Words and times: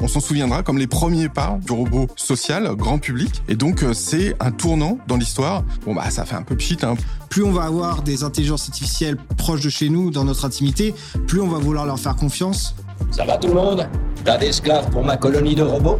on 0.00 0.08
s'en 0.08 0.20
souviendra 0.20 0.62
comme 0.62 0.78
les 0.78 0.86
premiers 0.86 1.28
pas 1.28 1.58
du 1.64 1.72
robot 1.72 2.08
social, 2.16 2.68
grand 2.76 2.98
public. 2.98 3.42
Et 3.48 3.56
donc, 3.56 3.82
euh, 3.82 3.92
c'est 3.92 4.34
un 4.40 4.50
tournant 4.50 4.98
dans 5.06 5.16
l'histoire. 5.16 5.64
Bon, 5.84 5.94
bah, 5.94 6.10
ça 6.10 6.24
fait 6.24 6.36
un 6.36 6.42
peu 6.42 6.56
pchit, 6.56 6.78
hein. 6.82 6.94
Plus 7.28 7.42
on 7.42 7.52
va 7.52 7.64
avoir 7.64 8.02
des 8.02 8.22
intelligences 8.22 8.68
artificielles 8.68 9.16
proches 9.36 9.60
de 9.60 9.68
chez 9.68 9.88
nous, 9.88 10.10
dans 10.10 10.24
notre 10.24 10.44
intimité, 10.44 10.94
plus 11.26 11.40
on 11.40 11.48
va 11.48 11.58
vouloir 11.58 11.84
leur 11.84 11.98
faire 11.98 12.16
confiance. 12.16 12.74
Ça 13.10 13.24
va 13.24 13.36
tout 13.36 13.48
le 13.48 13.54
monde? 13.54 13.88
T'as 14.24 14.38
d'esclaves 14.38 14.90
pour 14.90 15.04
ma 15.04 15.16
colonie 15.16 15.54
de 15.54 15.62
robots? 15.62 15.98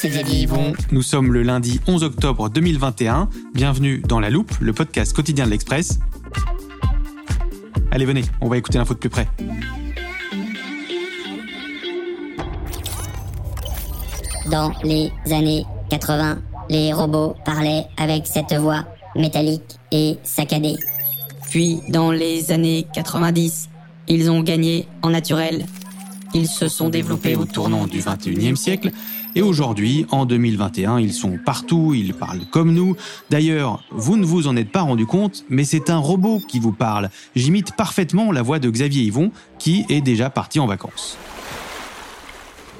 C'est 0.00 0.08
Xavier 0.08 0.44
Yvon. 0.44 0.72
Nous 0.92 1.02
sommes 1.02 1.30
le 1.30 1.42
lundi 1.42 1.78
11 1.86 2.04
octobre 2.04 2.48
2021. 2.48 3.28
Bienvenue 3.52 3.98
dans 3.98 4.18
La 4.18 4.30
Loupe, 4.30 4.50
le 4.58 4.72
podcast 4.72 5.12
quotidien 5.12 5.44
de 5.44 5.50
l'Express. 5.50 5.98
Allez, 7.90 8.06
venez, 8.06 8.22
on 8.40 8.48
va 8.48 8.56
écouter 8.56 8.78
l'info 8.78 8.94
de 8.94 8.98
plus 8.98 9.10
près. 9.10 9.28
Dans 14.50 14.72
les 14.84 15.12
années 15.30 15.66
80, 15.90 16.38
les 16.70 16.94
robots 16.94 17.34
parlaient 17.44 17.84
avec 17.98 18.26
cette 18.26 18.54
voix 18.54 18.86
métallique 19.14 19.76
et 19.92 20.16
saccadée. 20.22 20.76
Puis, 21.50 21.82
dans 21.90 22.10
les 22.10 22.52
années 22.52 22.86
90, 22.94 23.68
ils 24.08 24.30
ont 24.30 24.40
gagné 24.40 24.88
en 25.02 25.10
naturel. 25.10 25.66
Ils 26.32 26.48
se 26.48 26.68
sont 26.68 26.88
développés 26.88 27.36
au 27.36 27.44
tournant 27.44 27.86
du 27.86 28.00
21e 28.00 28.56
siècle 28.56 28.92
et 29.34 29.42
aujourd'hui, 29.42 30.06
en 30.10 30.26
2021, 30.26 30.98
ils 31.00 31.12
sont 31.12 31.38
partout, 31.44 31.92
ils 31.94 32.14
parlent 32.14 32.44
comme 32.50 32.72
nous. 32.72 32.96
D'ailleurs, 33.30 33.82
vous 33.90 34.16
ne 34.16 34.24
vous 34.24 34.48
en 34.48 34.56
êtes 34.56 34.72
pas 34.72 34.82
rendu 34.82 35.06
compte, 35.06 35.44
mais 35.48 35.64
c'est 35.64 35.90
un 35.90 35.98
robot 35.98 36.40
qui 36.48 36.58
vous 36.58 36.72
parle. 36.72 37.10
J'imite 37.36 37.76
parfaitement 37.76 38.32
la 38.32 38.42
voix 38.42 38.58
de 38.58 38.70
Xavier 38.70 39.02
Yvon, 39.02 39.30
qui 39.58 39.84
est 39.88 40.00
déjà 40.00 40.30
parti 40.30 40.58
en 40.58 40.66
vacances. 40.66 41.16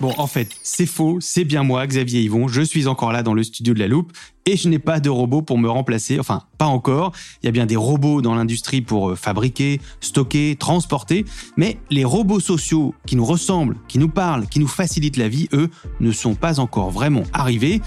Bon, 0.00 0.14
en 0.16 0.26
fait, 0.26 0.48
c'est 0.62 0.86
faux, 0.86 1.18
c'est 1.20 1.44
bien 1.44 1.62
moi, 1.62 1.86
Xavier 1.86 2.22
Yvon, 2.22 2.48
je 2.48 2.62
suis 2.62 2.86
encore 2.86 3.12
là 3.12 3.22
dans 3.22 3.34
le 3.34 3.42
studio 3.42 3.74
de 3.74 3.78
la 3.78 3.86
loupe, 3.86 4.12
et 4.46 4.56
je 4.56 4.66
n'ai 4.70 4.78
pas 4.78 4.98
de 4.98 5.10
robot 5.10 5.42
pour 5.42 5.58
me 5.58 5.68
remplacer, 5.68 6.18
enfin, 6.18 6.44
pas 6.56 6.64
encore. 6.64 7.12
Il 7.42 7.46
y 7.46 7.48
a 7.50 7.52
bien 7.52 7.66
des 7.66 7.76
robots 7.76 8.22
dans 8.22 8.34
l'industrie 8.34 8.80
pour 8.80 9.10
euh, 9.10 9.14
fabriquer, 9.14 9.78
stocker, 10.00 10.56
transporter, 10.58 11.26
mais 11.58 11.78
les 11.90 12.04
robots 12.04 12.40
sociaux 12.40 12.94
qui 13.06 13.14
nous 13.14 13.26
ressemblent, 13.26 13.76
qui 13.88 13.98
nous 13.98 14.08
parlent, 14.08 14.46
qui 14.46 14.58
nous 14.58 14.68
facilitent 14.68 15.18
la 15.18 15.28
vie, 15.28 15.48
eux, 15.52 15.68
ne 16.00 16.12
sont 16.12 16.34
pas 16.34 16.60
encore 16.60 16.90
vraiment 16.90 17.24
arrivés. 17.34 17.82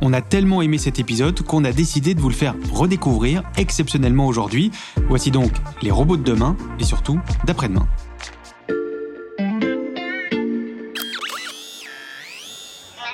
On 0.00 0.14
a 0.14 0.22
tellement 0.22 0.62
aimé 0.62 0.78
cet 0.78 0.98
épisode 0.98 1.42
qu'on 1.42 1.64
a 1.64 1.72
décidé 1.72 2.14
de 2.14 2.20
vous 2.20 2.30
le 2.30 2.34
faire 2.34 2.54
redécouvrir 2.72 3.42
exceptionnellement 3.58 4.26
aujourd'hui. 4.26 4.70
Voici 5.08 5.30
donc 5.30 5.52
les 5.82 5.90
robots 5.90 6.16
de 6.16 6.24
demain, 6.24 6.56
et 6.80 6.84
surtout 6.84 7.20
d'après-demain. 7.44 7.86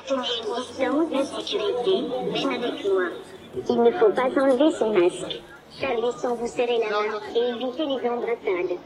De 0.06 1.24
sécurité, 1.24 2.02
même 2.32 2.62
avec 2.62 2.84
moi. 2.84 3.04
Il 3.68 3.82
ne 3.82 3.90
faut 3.92 4.10
pas 4.10 4.28
enlever 4.40 4.76
son 4.76 4.92
masque. 4.92 5.40
Saluez 5.80 6.12
sans 6.18 6.34
vous 6.34 6.46
serrer 6.46 6.78
la 6.78 6.90
main 6.90 7.20
et 7.34 7.48
évitez 7.50 7.86
les 7.86 8.08
embrassades. 8.08 8.78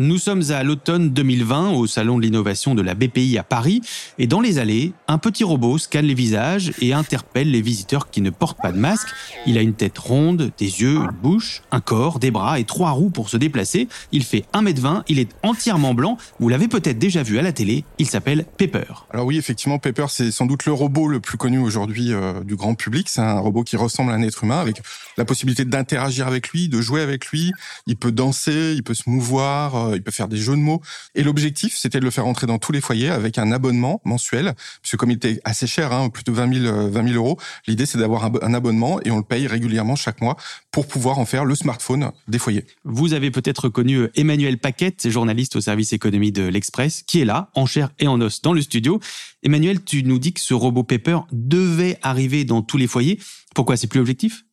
Nous 0.00 0.18
sommes 0.18 0.44
à 0.50 0.62
l'automne 0.62 1.10
2020 1.10 1.70
au 1.70 1.88
Salon 1.88 2.18
de 2.18 2.22
l'innovation 2.22 2.76
de 2.76 2.82
la 2.82 2.94
BPI 2.94 3.36
à 3.36 3.42
Paris 3.42 3.80
et 4.16 4.28
dans 4.28 4.40
les 4.40 4.60
allées, 4.60 4.92
un 5.08 5.18
petit 5.18 5.42
robot 5.42 5.76
scanne 5.76 6.06
les 6.06 6.14
visages 6.14 6.72
et 6.80 6.92
interpelle 6.92 7.50
les 7.50 7.60
visiteurs 7.60 8.08
qui 8.08 8.20
ne 8.20 8.30
portent 8.30 8.62
pas 8.62 8.70
de 8.70 8.78
masque. 8.78 9.08
Il 9.44 9.58
a 9.58 9.60
une 9.60 9.74
tête 9.74 9.98
ronde, 9.98 10.52
des 10.56 10.82
yeux, 10.82 10.98
une 10.98 11.10
bouche, 11.20 11.62
un 11.72 11.80
corps, 11.80 12.20
des 12.20 12.30
bras 12.30 12.60
et 12.60 12.64
trois 12.64 12.92
roues 12.92 13.10
pour 13.10 13.28
se 13.28 13.36
déplacer. 13.36 13.88
Il 14.12 14.22
fait 14.22 14.44
1m20, 14.54 15.02
il 15.08 15.18
est 15.18 15.30
entièrement 15.42 15.94
blanc. 15.94 16.16
Vous 16.38 16.48
l'avez 16.48 16.68
peut-être 16.68 17.00
déjà 17.00 17.24
vu 17.24 17.40
à 17.40 17.42
la 17.42 17.50
télé, 17.50 17.84
il 17.98 18.06
s'appelle 18.06 18.44
Pepper. 18.56 19.04
Alors 19.10 19.26
oui, 19.26 19.36
effectivement, 19.36 19.80
Pepper, 19.80 20.06
c'est 20.10 20.30
sans 20.30 20.46
doute 20.46 20.64
le 20.64 20.72
robot 20.74 21.08
le 21.08 21.18
plus 21.18 21.38
connu 21.38 21.58
aujourd'hui 21.58 22.12
euh, 22.12 22.44
du 22.44 22.54
grand 22.54 22.76
public. 22.76 23.08
C'est 23.08 23.20
un 23.20 23.40
robot 23.40 23.64
qui 23.64 23.76
ressemble 23.76 24.12
à 24.12 24.14
un 24.14 24.22
être 24.22 24.44
humain 24.44 24.60
avec 24.60 24.80
la 25.16 25.24
possibilité 25.24 25.64
d'interagir 25.64 26.28
avec 26.28 26.50
lui, 26.50 26.68
de 26.68 26.80
jouer 26.80 27.00
avec 27.00 27.26
lui. 27.26 27.52
Il 27.88 27.96
peut 27.96 28.12
danser, 28.12 28.74
il 28.76 28.84
peut 28.84 28.94
se 28.94 29.10
mouvoir 29.10 29.87
euh, 29.87 29.87
il 29.94 30.02
peut 30.02 30.10
faire 30.10 30.28
des 30.28 30.36
jeux 30.36 30.56
de 30.56 30.60
mots. 30.60 30.80
Et 31.14 31.22
l'objectif, 31.22 31.76
c'était 31.76 32.00
de 32.00 32.04
le 32.04 32.10
faire 32.10 32.26
entrer 32.26 32.46
dans 32.46 32.58
tous 32.58 32.72
les 32.72 32.80
foyers 32.80 33.10
avec 33.10 33.38
un 33.38 33.52
abonnement 33.52 34.00
mensuel, 34.04 34.54
puisque 34.82 34.96
comme 34.96 35.10
il 35.10 35.16
était 35.16 35.40
assez 35.44 35.66
cher, 35.66 35.92
hein, 35.92 36.08
plus 36.08 36.24
de 36.24 36.32
20 36.32 36.62
000, 36.62 36.88
20 36.90 37.08
000 37.08 37.14
euros, 37.14 37.38
l'idée 37.66 37.86
c'est 37.86 37.98
d'avoir 37.98 38.24
un, 38.24 38.54
abonnement 38.54 39.00
et 39.04 39.10
on 39.10 39.18
le 39.18 39.22
paye 39.22 39.46
régulièrement 39.46 39.96
chaque 39.96 40.20
mois 40.20 40.36
pour 40.70 40.86
pouvoir 40.86 41.18
en 41.18 41.24
faire 41.24 41.44
le 41.44 41.54
smartphone 41.54 42.10
des 42.28 42.38
foyers. 42.38 42.64
Vous 42.84 43.12
avez 43.12 43.30
peut-être 43.30 43.68
connu 43.68 43.96
euh, 43.96 44.12
Emmanuel 44.14 44.58
Paquette, 44.58 45.08
journaliste 45.08 45.56
au 45.56 45.60
service 45.60 45.92
économie 45.92 46.32
de 46.32 46.42
l'Express, 46.42 47.02
qui 47.02 47.20
est 47.20 47.24
là, 47.24 47.50
en 47.54 47.66
chair 47.66 47.90
et 47.98 48.06
en 48.06 48.20
os, 48.20 48.42
dans 48.42 48.52
le 48.52 48.62
studio. 48.62 49.00
Emmanuel, 49.42 49.82
tu 49.84 50.02
nous 50.02 50.18
dis 50.18 50.32
que 50.32 50.40
ce 50.40 50.54
robot 50.54 50.82
Pepper 50.82 51.18
devait 51.32 51.98
arriver 52.02 52.44
dans 52.44 52.62
tous 52.62 52.76
les 52.76 52.86
foyers. 52.86 53.18
Pourquoi? 53.54 53.76
C'est 53.76 53.86
plus 53.86 54.00
objectif 54.00 54.44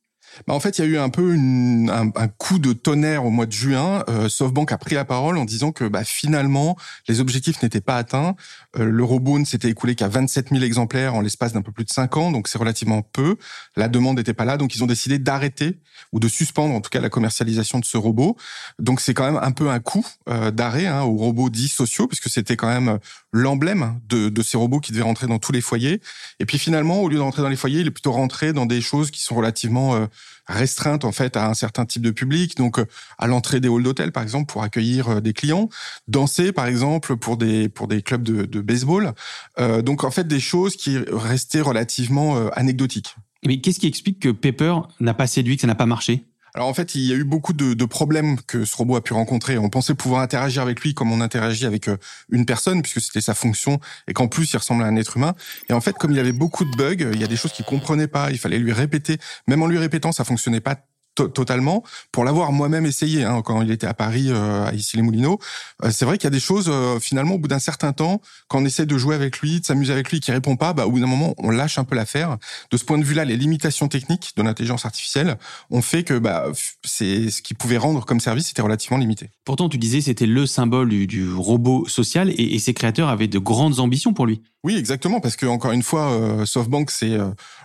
bah 0.48 0.54
en 0.54 0.60
fait, 0.60 0.78
il 0.78 0.86
y 0.86 0.88
a 0.88 0.88
eu 0.88 0.98
un 0.98 1.10
peu 1.10 1.34
une, 1.34 1.90
un, 1.90 2.12
un, 2.16 2.28
coup 2.28 2.60
de 2.60 2.74
tonnerre 2.74 3.26
au 3.26 3.30
mois 3.30 3.46
de 3.46 3.52
juin. 3.52 4.04
Euh, 4.10 4.30
SoftBank 4.30 4.72
a 4.72 4.78
pris 4.78 4.96
la 4.96 5.06
parole 5.06 5.38
en 5.38 5.46
disant 5.46 5.72
que 5.72 5.86
bah, 5.86 6.04
finalement, 6.04 6.76
les 7.08 7.20
objectifs 7.20 7.62
n'étaient 7.64 7.82
pas 7.82 7.98
atteints. 7.98 8.36
Euh, 8.78 8.86
le 8.86 9.04
robot 9.04 9.40
ne 9.40 9.46
s'était 9.46 9.70
écoulé 9.70 9.96
qu'à 9.96 10.08
27 10.08 10.50
000 10.50 10.64
exemplaires 10.64 11.16
en 11.16 11.22
l'espace 11.22 11.54
d'un 11.54 11.62
peu 11.62 11.72
plus 11.72 11.86
de 11.86 11.90
5 11.90 12.18
ans, 12.18 12.32
donc 12.32 12.48
c'est 12.48 12.58
relativement 12.58 13.02
peu. 13.02 13.38
La 13.76 13.88
demande 13.88 14.18
n'était 14.18 14.34
pas 14.34 14.46
là, 14.46 14.58
donc 14.58 14.76
ils 14.76 14.84
ont 14.84 14.88
décidé 14.88 15.20
d'arrêter 15.20 15.80
ou 16.12 16.20
de 16.20 16.28
suspendre 16.28 16.74
en 16.76 16.82
tout 16.82 16.90
cas 16.90 17.00
la 17.00 17.10
commercialisation 17.10 17.80
de 17.80 17.86
ce 17.86 17.98
robot. 17.98 18.36
Donc 18.80 19.02
c'est 19.02 19.14
quand 19.14 19.26
même 19.26 19.40
un 19.42 19.52
peu 19.52 19.70
un 19.70 19.80
coup 19.80 20.06
euh, 20.30 20.52
d'arrêt 20.52 20.86
hein, 20.86 21.02
aux 21.04 21.18
robots 21.18 21.50
dits 21.50 21.70
sociaux, 21.70 22.08
puisque 22.08 22.30
c'était 22.30 22.58
quand 22.58 22.68
même 22.68 23.00
l'emblème 23.32 24.00
de, 24.08 24.30
de 24.30 24.42
ces 24.42 24.58
robots 24.58 24.80
qui 24.80 24.92
devaient 24.92 25.04
rentrer 25.04 25.28
dans 25.28 25.40
tous 25.40 25.52
les 25.52 25.62
foyers. 25.62 26.02
Et 26.40 26.46
puis 26.46 26.58
finalement, 26.58 27.02
au 27.02 27.10
lieu 27.10 27.18
d'entrer 27.18 27.42
dans 27.42 27.50
les 27.50 27.56
foyers, 27.56 27.82
il 27.82 27.88
est 27.88 27.92
plutôt 27.92 28.12
rentré 28.12 28.54
dans 28.54 28.66
des 28.66 28.82
choses 28.82 29.12
qui 29.12 29.22
sont 29.22 29.36
relativement 29.36 29.96
euh, 29.96 30.06
restreinte 30.48 31.06
en 31.06 31.12
fait 31.12 31.38
à 31.38 31.50
un 31.50 31.54
certain 31.54 31.86
type 31.86 32.02
de 32.02 32.12
public, 32.12 32.58
donc 32.58 32.80
euh, 32.80 32.86
à 33.18 33.28
l'entrée 33.28 33.60
des 33.60 33.68
halls 33.68 33.84
d'hôtel 33.84 34.12
par 34.12 34.24
exemple 34.24 34.52
pour 34.52 34.64
accueillir 34.64 35.10
euh, 35.10 35.22
des 35.22 35.34
clients, 35.34 35.70
danser 36.08 36.52
par 36.52 36.68
exemple 36.68 37.18
pour 37.18 37.38
des 37.38 37.70
pour 37.70 37.88
des 37.88 38.02
clubs 38.02 38.24
de, 38.24 38.46
de 38.46 38.62
baseball, 38.62 39.14
euh, 39.60 39.82
donc 39.82 40.04
en 40.04 40.12
fait 40.12 40.28
des 40.28 40.40
choses 40.40 40.76
qui 40.76 40.98
restaient 41.12 41.62
relativement 41.62 42.38
euh, 42.38 42.50
anecdotiques. 42.54 43.16
Mais 43.46 43.62
qu'est-ce 43.62 43.80
qui 43.80 43.88
explique 43.88 44.20
que 44.20 44.30
Pepper 44.30 44.76
n'a 45.00 45.14
pas 45.14 45.28
séduit, 45.28 45.56
que 45.56 45.62
ça 45.62 45.68
n'a 45.68 45.76
pas 45.76 45.86
marché? 45.86 46.24
Alors 46.56 46.70
en 46.70 46.74
fait, 46.74 46.96
il 46.96 47.02
y 47.02 47.12
a 47.12 47.16
eu 47.16 47.26
beaucoup 47.26 47.52
de, 47.52 47.74
de, 47.74 47.86
problèmes 47.86 48.40
que 48.48 48.64
ce 48.64 48.78
robot 48.78 48.96
a 48.96 49.04
pu 49.04 49.12
rencontrer. 49.12 49.58
On 49.58 49.70
pensait 49.70 49.94
pouvoir 49.94 50.22
interagir 50.22 50.62
avec 50.62 50.80
lui 50.80 50.94
comme 50.94 51.12
on 51.12 51.20
interagit 51.20 51.66
avec 51.66 51.90
euh, 51.90 51.98
une 52.30 52.46
personne, 52.46 52.82
puisque 52.82 53.02
c'était 53.02 53.20
sa 53.20 53.34
fonction, 53.34 53.82
et 54.08 54.14
qu'en 54.14 54.30
plus 54.30 54.54
il 54.54 54.58
ressemble 54.58 54.84
à 54.84 54.86
un 54.86 54.96
être 54.96 55.18
humain. 55.18 55.36
Et 55.68 55.74
en 55.74 55.82
fait, 55.82 55.98
comme 55.98 56.12
il 56.12 56.18
y 56.18 56.20
avait 56.22 56.32
beaucoup 56.32 56.64
de 56.64 56.72
bugs, 56.78 57.12
il 57.12 57.20
y 57.20 57.26
a 57.26 57.28
des 57.28 57.36
choses 57.36 57.52
qu'il 57.52 57.66
comprenait 57.66 58.08
pas. 58.08 58.32
Il 58.32 58.40
fallait 58.40 58.58
lui 58.58 58.72
répéter. 58.72 59.18
Même 59.48 59.64
en 59.64 59.68
lui 59.68 59.78
répétant, 59.78 60.14
ça 60.14 60.24
fonctionnait 60.24 60.62
pas 60.62 60.78
totalement. 61.16 61.84
Pour 62.12 62.24
l'avoir 62.24 62.52
moi-même 62.52 62.86
essayé 62.86 63.24
hein, 63.24 63.42
quand 63.44 63.62
il 63.62 63.72
était 63.72 63.88
à 63.88 63.94
Paris, 63.94 64.28
euh, 64.30 64.66
à 64.66 64.74
Issy-les-Moulineaux, 64.74 65.40
euh, 65.84 65.90
c'est 65.92 66.06
vrai 66.06 66.18
qu'il 66.18 66.26
y 66.26 66.28
a 66.28 66.32
des 66.32 66.40
choses 66.40 66.68
euh, 66.70 67.00
finalement 67.00 67.36
au 67.36 67.40
bout 67.40 67.48
d'un 67.48 67.60
certain 67.60 67.94
temps, 67.94 68.22
quand 68.48 68.60
on 68.60 68.66
essaie 68.66 68.86
de 68.86 68.98
jouer 68.98 69.16
avec 69.16 69.40
lui, 69.40 69.62
de 69.62 69.66
s'amuser 69.66 69.94
avec 69.94 70.12
lui, 70.12 70.20
qui 70.20 70.32
répond 70.32 70.56
pas, 70.56 70.74
bah, 70.74 70.86
au 70.86 70.92
bout 70.92 71.00
d'un 71.00 71.08
moment 71.08 71.34
on 71.38 71.50
lâche 71.50 71.78
un 71.78 71.84
peu 71.84 71.96
l'affaire. 71.96 72.38
De 72.72 72.78
ce 72.78 72.84
point 72.84 72.98
de 72.98 73.04
vue-là, 73.04 73.26
les 73.26 73.38
limitations 73.38 73.88
techniques 73.88 74.34
de 74.36 74.44
l'intelligence 74.44 74.86
artificielle 74.86 75.38
ont 75.72 75.82
fait 75.82 76.04
que 76.04 76.18
bah, 76.20 76.48
c'est 76.84 77.30
ce 77.30 77.42
qu'il 77.42 77.56
pouvait 77.56 77.78
rendre 77.78 78.06
comme 78.06 78.20
service 78.20 78.52
était 78.52 78.62
relativement 78.62 78.98
limité. 78.98 79.30
Pourtant, 79.46 79.70
tu 79.70 79.78
disais 79.78 80.02
c'était 80.02 80.26
le 80.26 80.46
symbole 80.46 80.90
du, 80.90 81.08
du 81.08 81.32
robot 81.34 81.88
social 81.88 82.30
et, 82.30 82.56
et 82.56 82.60
ses 82.60 82.74
créateurs 82.74 83.10
avaient 83.10 83.28
de 83.28 83.40
grandes 83.40 83.80
ambitions 83.80 84.14
pour 84.14 84.26
lui. 84.26 84.42
Oui, 84.64 84.76
exactement, 84.78 85.20
parce 85.20 85.36
que 85.36 85.46
encore 85.46 85.74
une 85.74 85.84
fois, 85.84 86.12
euh, 86.12 86.46
SoftBank, 86.46 86.90
c'est 86.90 87.18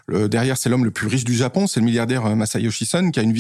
derrière, 0.09 0.59
c'est 0.59 0.69
l'homme 0.69 0.85
le 0.85 0.91
plus 0.91 1.07
riche 1.07 1.25
du 1.25 1.35
Japon, 1.35 1.67
c'est 1.67 1.81
le 1.81 1.87
milliardaire 1.87 2.37
Masayoshi 2.37 2.85
Son, 2.85 3.11
qui 3.11 3.21
a 3.21 3.23
une 3.23 3.33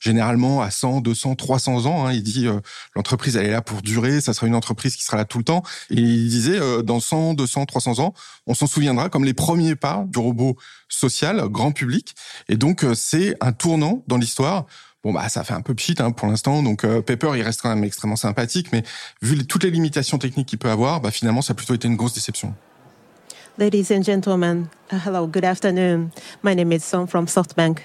généralement 0.00 0.62
à 0.62 0.70
100, 0.70 1.00
200, 1.00 1.34
300 1.36 1.86
ans. 1.86 2.06
Hein. 2.06 2.12
Il 2.12 2.22
dit 2.22 2.46
euh, 2.46 2.60
l'entreprise, 2.94 3.36
elle 3.36 3.46
est 3.46 3.50
là 3.50 3.62
pour 3.62 3.82
durer, 3.82 4.20
ça 4.20 4.32
sera 4.32 4.46
une 4.46 4.54
entreprise 4.54 4.96
qui 4.96 5.04
sera 5.04 5.16
là 5.16 5.24
tout 5.24 5.38
le 5.38 5.44
temps. 5.44 5.62
Et 5.90 6.00
il 6.00 6.28
disait, 6.28 6.58
euh, 6.58 6.82
dans 6.82 7.00
100, 7.00 7.34
200, 7.34 7.66
300 7.66 7.98
ans, 8.00 8.14
on 8.46 8.54
s'en 8.54 8.66
souviendra 8.66 9.08
comme 9.08 9.24
les 9.24 9.34
premiers 9.34 9.76
pas 9.76 10.04
du 10.08 10.18
robot 10.18 10.56
social, 10.88 11.48
grand 11.48 11.72
public. 11.72 12.14
Et 12.48 12.56
donc, 12.56 12.84
euh, 12.84 12.94
c'est 12.94 13.36
un 13.40 13.52
tournant 13.52 14.02
dans 14.06 14.16
l'histoire. 14.16 14.66
Bon 15.04 15.12
bah 15.12 15.28
ça 15.28 15.44
fait 15.44 15.54
un 15.54 15.60
peu 15.60 15.72
pchit 15.72 15.94
hein, 16.00 16.10
pour 16.10 16.26
l'instant, 16.26 16.64
donc 16.64 16.84
Pepper 17.02 17.30
il 17.36 17.42
reste 17.42 17.62
quand 17.62 17.68
même 17.68 17.84
extrêmement 17.84 18.16
sympathique, 18.16 18.72
mais 18.72 18.82
vu 19.22 19.46
toutes 19.46 19.62
les 19.62 19.70
limitations 19.70 20.18
techniques 20.18 20.48
qu'il 20.48 20.58
peut 20.58 20.70
avoir, 20.70 21.00
bah 21.00 21.12
finalement 21.12 21.42
ça 21.42 21.52
a 21.52 21.54
plutôt 21.54 21.74
été 21.74 21.86
une 21.86 21.94
grosse 21.94 22.14
déception. 22.14 22.56
Ladies 23.58 23.90
and 23.90 24.04
gentlemen, 24.04 24.68
uh, 24.92 24.98
hello, 25.06 25.26
good 25.26 25.44
afternoon. 25.44 26.10
My 26.42 26.54
name 26.54 26.72
is 26.72 26.84
Song 26.84 27.06
from 27.06 27.26
SoftBank. 27.26 27.80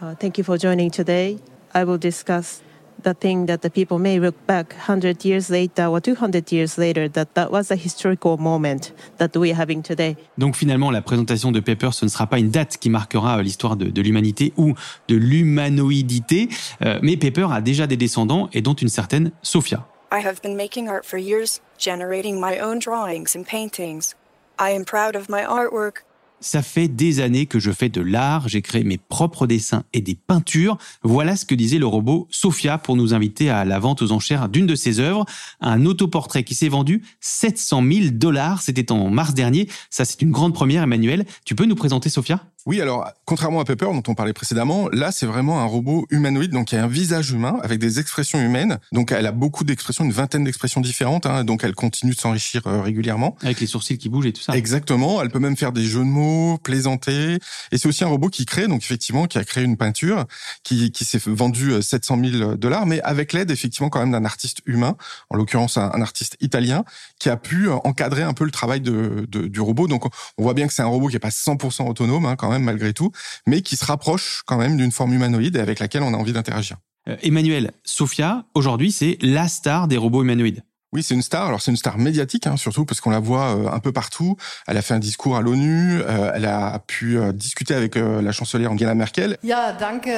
Uh, 0.00 0.14
thank 0.16 0.36
you 0.38 0.44
for 0.44 0.58
joining 0.58 0.90
today. 0.90 1.38
I 1.72 1.84
will 1.84 1.98
discuss 1.98 2.62
the 3.02 3.14
thing 3.14 3.46
that 3.46 3.62
the 3.62 3.70
people 3.70 3.98
may 3.98 4.18
look 4.18 4.34
back 4.46 4.72
100 4.72 5.24
years 5.24 5.50
later 5.50 5.86
or 5.86 6.00
200 6.00 6.50
years 6.50 6.78
later 6.78 7.08
that 7.08 7.34
that 7.34 7.52
was 7.52 7.70
a 7.70 7.76
historical 7.76 8.36
moment 8.38 8.92
that 9.18 9.36
we 9.36 9.50
are 9.50 9.54
having 9.54 9.82
today. 9.82 10.16
Donc 10.38 10.56
finalement, 10.56 10.90
la 10.90 11.02
présentation 11.02 11.52
de 11.52 11.60
Pepper, 11.60 11.90
ce 11.92 12.04
ne 12.04 12.10
sera 12.10 12.26
pas 12.26 12.38
une 12.38 12.50
date 12.50 12.78
qui 12.78 12.90
marquera 12.90 13.38
euh, 13.38 13.42
l'histoire 13.42 13.76
de, 13.76 13.86
de 13.86 14.02
l'humanité 14.02 14.52
ou 14.56 14.74
de 15.08 15.16
l'humanoïdité, 15.16 16.48
euh, 16.82 16.98
mais 17.02 17.16
Pepper 17.16 17.46
a 17.52 17.60
déjà 17.60 17.86
des 17.86 17.96
descendants 17.96 18.48
et 18.52 18.62
dont 18.62 18.74
une 18.74 18.88
certaine 18.88 19.30
Sophia. 19.42 19.86
I 20.12 20.24
have 20.24 20.40
been 20.42 20.56
making 20.56 20.88
art 20.88 21.04
for 21.04 21.18
years, 21.18 21.60
generating 21.78 22.40
my 22.40 22.58
own 22.60 22.78
drawings 22.78 23.36
and 23.36 23.44
paintings. 23.44 24.14
I 24.58 24.70
am 24.70 24.84
proud 24.84 25.16
of 25.16 25.28
my 25.28 25.42
artwork. 25.42 26.04
Ça 26.44 26.60
fait 26.60 26.88
des 26.88 27.20
années 27.20 27.46
que 27.46 27.58
je 27.58 27.70
fais 27.70 27.88
de 27.88 28.02
l'art, 28.02 28.50
j'ai 28.50 28.60
créé 28.60 28.84
mes 28.84 28.98
propres 28.98 29.46
dessins 29.46 29.84
et 29.94 30.02
des 30.02 30.14
peintures. 30.14 30.76
Voilà 31.02 31.36
ce 31.36 31.46
que 31.46 31.54
disait 31.54 31.78
le 31.78 31.86
robot 31.86 32.28
Sophia 32.30 32.76
pour 32.76 32.96
nous 32.96 33.14
inviter 33.14 33.48
à 33.48 33.64
la 33.64 33.78
vente 33.78 34.02
aux 34.02 34.12
enchères 34.12 34.50
d'une 34.50 34.66
de 34.66 34.74
ses 34.74 35.00
œuvres, 35.00 35.24
un 35.62 35.86
autoportrait 35.86 36.44
qui 36.44 36.54
s'est 36.54 36.68
vendu 36.68 37.02
700 37.20 37.82
000 37.90 38.08
dollars. 38.12 38.60
C'était 38.60 38.92
en 38.92 39.08
mars 39.08 39.32
dernier. 39.32 39.70
Ça, 39.88 40.04
c'est 40.04 40.20
une 40.20 40.32
grande 40.32 40.52
première, 40.52 40.82
Emmanuel. 40.82 41.24
Tu 41.46 41.54
peux 41.54 41.64
nous 41.64 41.76
présenter 41.76 42.10
Sophia? 42.10 42.44
Oui, 42.66 42.80
alors, 42.80 43.12
contrairement 43.26 43.60
à 43.60 43.64
Pepper, 43.66 43.84
dont 43.86 44.02
on 44.08 44.14
parlait 44.14 44.32
précédemment, 44.32 44.88
là, 44.90 45.12
c'est 45.12 45.26
vraiment 45.26 45.60
un 45.60 45.66
robot 45.66 46.06
humanoïde, 46.08 46.50
donc 46.50 46.72
il 46.72 46.76
y 46.76 46.78
a 46.78 46.84
un 46.84 46.88
visage 46.88 47.30
humain 47.30 47.58
avec 47.62 47.78
des 47.78 48.00
expressions 48.00 48.40
humaines. 48.40 48.78
Donc, 48.90 49.12
elle 49.12 49.26
a 49.26 49.32
beaucoup 49.32 49.64
d'expressions, 49.64 50.02
une 50.02 50.12
vingtaine 50.12 50.44
d'expressions 50.44 50.80
différentes, 50.80 51.26
hein, 51.26 51.44
donc 51.44 51.62
elle 51.62 51.74
continue 51.74 52.12
de 52.12 52.18
s'enrichir 52.18 52.66
euh, 52.66 52.80
régulièrement. 52.80 53.36
Avec 53.42 53.60
les 53.60 53.66
sourcils 53.66 53.98
qui 53.98 54.08
bougent 54.08 54.24
et 54.26 54.32
tout 54.32 54.40
ça. 54.40 54.56
Exactement, 54.56 55.20
elle 55.20 55.28
peut 55.28 55.40
même 55.40 55.58
faire 55.58 55.72
des 55.72 55.84
jeux 55.84 56.00
de 56.00 56.04
mots, 56.04 56.56
plaisanter. 56.56 57.38
Et 57.70 57.76
c'est 57.76 57.86
aussi 57.86 58.02
un 58.02 58.08
robot 58.08 58.30
qui 58.30 58.46
crée, 58.46 58.66
donc 58.66 58.82
effectivement, 58.82 59.26
qui 59.26 59.36
a 59.36 59.44
créé 59.44 59.62
une 59.62 59.76
peinture 59.76 60.24
qui, 60.62 60.90
qui 60.90 61.04
s'est 61.04 61.20
vendue 61.26 61.82
700 61.82 62.18
000 62.24 62.54
dollars, 62.56 62.86
mais 62.86 63.02
avec 63.02 63.34
l'aide, 63.34 63.50
effectivement, 63.50 63.90
quand 63.90 64.00
même 64.00 64.12
d'un 64.12 64.24
artiste 64.24 64.60
humain, 64.64 64.96
en 65.28 65.36
l'occurrence 65.36 65.76
un, 65.76 65.90
un, 65.92 66.00
artiste 66.00 66.38
italien, 66.40 66.84
qui 67.24 67.30
a 67.30 67.38
pu 67.38 67.68
euh, 67.68 67.76
encadrer 67.84 68.22
un 68.22 68.34
peu 68.34 68.44
le 68.44 68.50
travail 68.50 68.82
de, 68.82 69.26
de, 69.30 69.46
du 69.46 69.60
robot. 69.62 69.88
Donc, 69.88 70.04
on 70.36 70.42
voit 70.42 70.52
bien 70.52 70.66
que 70.66 70.74
c'est 70.74 70.82
un 70.82 70.86
robot 70.86 71.08
qui 71.08 71.16
est 71.16 71.20
pas 71.20 71.30
100% 71.30 71.88
autonome, 71.88 72.26
hein, 72.26 72.36
quand 72.36 72.50
même, 72.50 72.64
malgré 72.64 72.92
tout, 72.92 73.12
mais 73.46 73.62
qui 73.62 73.76
se 73.76 73.84
rapproche 73.86 74.42
quand 74.44 74.58
même 74.58 74.76
d'une 74.76 74.92
forme 74.92 75.14
humanoïde 75.14 75.56
et 75.56 75.60
avec 75.60 75.78
laquelle 75.78 76.02
on 76.02 76.12
a 76.12 76.18
envie 76.18 76.34
d'interagir. 76.34 76.76
Euh, 77.08 77.16
Emmanuel, 77.22 77.70
Sophia, 77.82 78.44
aujourd'hui, 78.54 78.92
c'est 78.92 79.16
la 79.22 79.48
star 79.48 79.88
des 79.88 79.96
robots 79.96 80.22
humanoïdes. 80.22 80.64
Oui, 80.92 81.02
c'est 81.02 81.14
une 81.14 81.22
star. 81.22 81.46
Alors 81.46 81.62
c'est 81.62 81.70
une 81.70 81.78
star 81.78 81.96
médiatique, 81.96 82.46
hein, 82.46 82.58
surtout 82.58 82.84
parce 82.84 83.00
qu'on 83.00 83.10
la 83.10 83.20
voit 83.20 83.56
euh, 83.56 83.68
un 83.72 83.80
peu 83.80 83.90
partout. 83.90 84.36
Elle 84.66 84.76
a 84.76 84.82
fait 84.82 84.92
un 84.92 84.98
discours 84.98 85.34
à 85.34 85.40
l'ONU. 85.40 86.02
Euh, 86.02 86.30
elle 86.34 86.44
a 86.44 86.78
pu 86.86 87.18
euh, 87.18 87.32
discuter 87.32 87.74
avec 87.74 87.96
euh, 87.96 88.20
la 88.20 88.32
chancelière 88.32 88.70
Angela 88.70 88.94
Merkel. 88.94 89.38
Ja, 89.42 89.72
danke, 89.72 90.10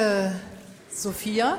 Sophia. 0.93 1.57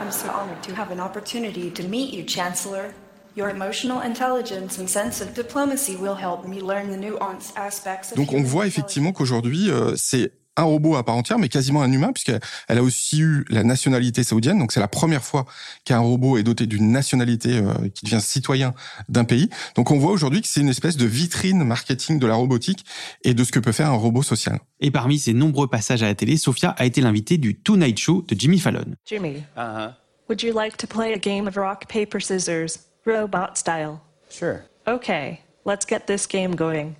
I'm 0.00 0.10
so 0.10 0.28
honored 0.28 0.62
to 0.62 0.74
have 0.74 0.90
an 0.90 0.98
opportunity 0.98 1.70
to 1.70 1.82
meet 1.86 2.14
you, 2.14 2.24
Chancellor. 2.26 2.92
Your 3.36 3.50
emotional 3.50 4.00
intelligence 4.00 4.78
and 4.78 4.86
sense 4.88 5.20
of 5.20 5.34
diplomacy 5.34 5.94
will 5.94 6.16
help 6.16 6.48
me 6.48 6.62
learn 6.62 6.88
the 6.88 6.96
nuanced 6.96 7.52
aspects 7.54 8.10
of 8.10 8.16
Donc 8.16 8.32
on 8.32 8.42
voit 8.42 8.66
effectivement 8.66 9.12
qu'aujourd'hui, 9.12 9.70
euh, 9.70 9.92
c'est 9.94 10.32
un 10.56 10.62
robot 10.62 10.96
à 10.96 11.04
part 11.04 11.16
entière, 11.16 11.38
mais 11.38 11.50
quasiment 11.50 11.82
un 11.82 11.92
humain, 11.92 12.12
puisqu'elle 12.14 12.40
a 12.68 12.82
aussi 12.82 13.20
eu 13.20 13.44
la 13.50 13.62
nationalité 13.62 14.24
saoudienne. 14.24 14.58
Donc 14.58 14.72
c'est 14.72 14.80
la 14.80 14.88
première 14.88 15.22
fois 15.22 15.44
qu'un 15.84 15.98
robot 15.98 16.38
est 16.38 16.44
doté 16.44 16.66
d'une 16.66 16.90
nationalité 16.90 17.58
euh, 17.58 17.90
qui 17.94 18.06
devient 18.06 18.22
citoyen 18.22 18.72
d'un 19.10 19.24
pays. 19.24 19.50
Donc 19.74 19.90
on 19.90 19.98
voit 19.98 20.12
aujourd'hui 20.12 20.40
que 20.40 20.48
c'est 20.48 20.62
une 20.62 20.70
espèce 20.70 20.96
de 20.96 21.04
vitrine 21.04 21.62
marketing 21.62 22.18
de 22.18 22.26
la 22.26 22.36
robotique 22.36 22.86
et 23.22 23.34
de 23.34 23.44
ce 23.44 23.52
que 23.52 23.60
peut 23.60 23.72
faire 23.72 23.90
un 23.90 23.96
robot 23.96 24.22
social. 24.22 24.60
Et 24.80 24.90
parmi 24.90 25.18
ses 25.18 25.34
nombreux 25.34 25.68
passages 25.68 26.02
à 26.02 26.06
la 26.06 26.14
télé, 26.14 26.38
Sophia 26.38 26.70
a 26.70 26.86
été 26.86 27.02
l'invitée 27.02 27.36
du 27.36 27.54
Tonight 27.54 27.98
Show 27.98 28.24
de 28.26 28.34
Jimmy 28.38 28.58
Fallon. 28.58 28.94
Jimmy, 29.04 29.42
uh-huh. 29.58 29.92
would 30.30 30.42
you 30.42 30.54
like 30.54 30.78
to 30.78 30.86
play 30.86 31.12
a 31.12 31.18
game 31.18 31.46
of 31.46 31.56
rock, 31.56 31.86
paper, 31.86 32.18
scissors, 32.18 32.85
robot 33.06 33.56
style? 33.56 34.02
Sure. 34.28 34.64
Okay, 34.86 35.40
let's 35.64 35.86
get 35.86 36.06
this 36.06 36.26
game 36.26 36.54
going. 36.56 36.96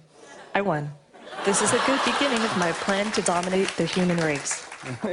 I 0.54 0.62
won. 0.62 0.90
This 1.44 1.60
is 1.60 1.72
a 1.72 1.78
good 1.86 2.00
beginning 2.04 2.42
of 2.42 2.56
my 2.56 2.72
plan 2.72 3.10
to 3.12 3.22
dominate 3.22 3.68
the 3.76 3.84
human 3.84 4.18
race. 4.18 4.64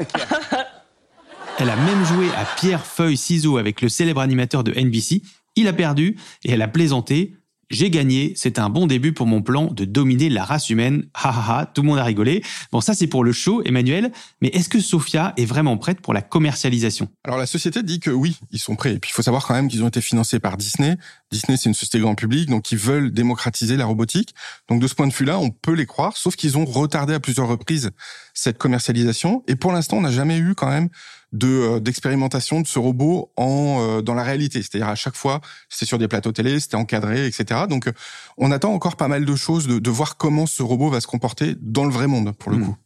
Elle 1.59 1.69
a 1.69 1.75
même 1.75 2.05
joué 2.05 2.29
à 2.35 2.45
pierre, 2.45 2.85
feuille, 2.85 3.17
ciseaux 3.17 3.57
avec 3.57 3.81
le 3.81 3.89
célèbre 3.89 4.21
animateur 4.21 4.63
de 4.63 4.71
NBC. 4.71 5.21
Il 5.55 5.67
a 5.67 5.73
perdu 5.73 6.17
et 6.43 6.51
elle 6.51 6.63
a 6.63 6.67
plaisanté. 6.67 7.35
J'ai 7.69 7.89
gagné, 7.89 8.33
c'est 8.35 8.59
un 8.59 8.69
bon 8.69 8.87
début 8.87 9.13
pour 9.13 9.25
mon 9.25 9.41
plan 9.41 9.67
de 9.67 9.85
dominer 9.85 10.29
la 10.29 10.43
race 10.43 10.69
humaine. 10.69 11.05
Ha 11.13 11.29
ha 11.29 11.59
ha, 11.59 11.65
tout 11.65 11.81
le 11.81 11.87
monde 11.87 11.99
a 11.99 12.03
rigolé. 12.03 12.43
Bon, 12.71 12.81
ça 12.81 12.93
c'est 12.93 13.07
pour 13.07 13.23
le 13.23 13.31
show, 13.31 13.61
Emmanuel. 13.63 14.11
Mais 14.41 14.49
est-ce 14.49 14.69
que 14.69 14.79
Sophia 14.79 15.33
est 15.37 15.45
vraiment 15.45 15.77
prête 15.77 16.01
pour 16.01 16.13
la 16.13 16.21
commercialisation? 16.21 17.07
Alors 17.23 17.37
la 17.37 17.45
société 17.45 17.81
dit 17.83 17.99
que 17.99 18.11
oui, 18.11 18.39
ils 18.51 18.59
sont 18.59 18.75
prêts. 18.75 18.93
Et 18.93 18.99
puis 18.99 19.11
il 19.11 19.13
faut 19.13 19.21
savoir 19.21 19.45
quand 19.45 19.53
même 19.53 19.67
qu'ils 19.67 19.83
ont 19.83 19.87
été 19.87 20.01
financés 20.01 20.39
par 20.39 20.57
Disney. 20.57 20.97
Disney 21.31 21.57
c'est 21.57 21.69
une 21.69 21.73
société 21.73 21.99
grand 21.99 22.15
public, 22.15 22.49
donc 22.49 22.71
ils 22.71 22.77
veulent 22.77 23.11
démocratiser 23.11 23.77
la 23.77 23.85
robotique. 23.85 24.35
Donc 24.69 24.81
de 24.81 24.87
ce 24.87 24.95
point 24.95 25.07
de 25.07 25.13
vue-là, 25.13 25.39
on 25.39 25.49
peut 25.49 25.73
les 25.73 25.85
croire, 25.85 26.17
sauf 26.17 26.35
qu'ils 26.35 26.57
ont 26.57 26.65
retardé 26.65 27.13
à 27.13 27.19
plusieurs 27.19 27.47
reprises 27.47 27.91
cette 28.33 28.57
commercialisation. 28.57 29.43
Et 29.47 29.55
pour 29.55 29.71
l'instant, 29.71 29.97
on 29.97 30.01
n'a 30.01 30.11
jamais 30.11 30.37
eu 30.37 30.55
quand 30.55 30.69
même 30.69 30.89
de 31.33 31.47
euh, 31.47 31.79
d'expérimentation 31.79 32.61
de 32.61 32.67
ce 32.67 32.79
robot 32.79 33.31
en 33.35 33.79
euh, 33.81 34.01
dans 34.01 34.13
la 34.13 34.23
réalité. 34.23 34.61
C'est-à-dire 34.61 34.87
à 34.87 34.95
chaque 34.95 35.15
fois, 35.15 35.41
c'était 35.67 35.85
sur 35.85 35.97
des 35.97 36.07
plateaux 36.07 36.31
télé, 36.31 36.59
c'était 36.59 36.75
encadré, 36.75 37.25
etc. 37.25 37.61
Donc, 37.67 37.87
euh, 37.87 37.91
on 38.37 38.51
attend 38.51 38.71
encore 38.71 38.95
pas 38.95 39.07
mal 39.07 39.25
de 39.25 39.35
choses 39.35 39.67
de, 39.67 39.79
de, 39.79 39.89
voir 39.89 40.17
comment 40.17 40.45
ce 40.45 40.63
robot 40.63 40.89
va 40.89 41.01
se 41.01 41.07
comporter 41.07 41.55
dans 41.59 41.85
le 41.85 41.91
vrai 41.91 42.07
monde, 42.07 42.33
pour 42.37 42.51
le 42.51 42.57
mmh. 42.57 42.65
coup. 42.65 42.77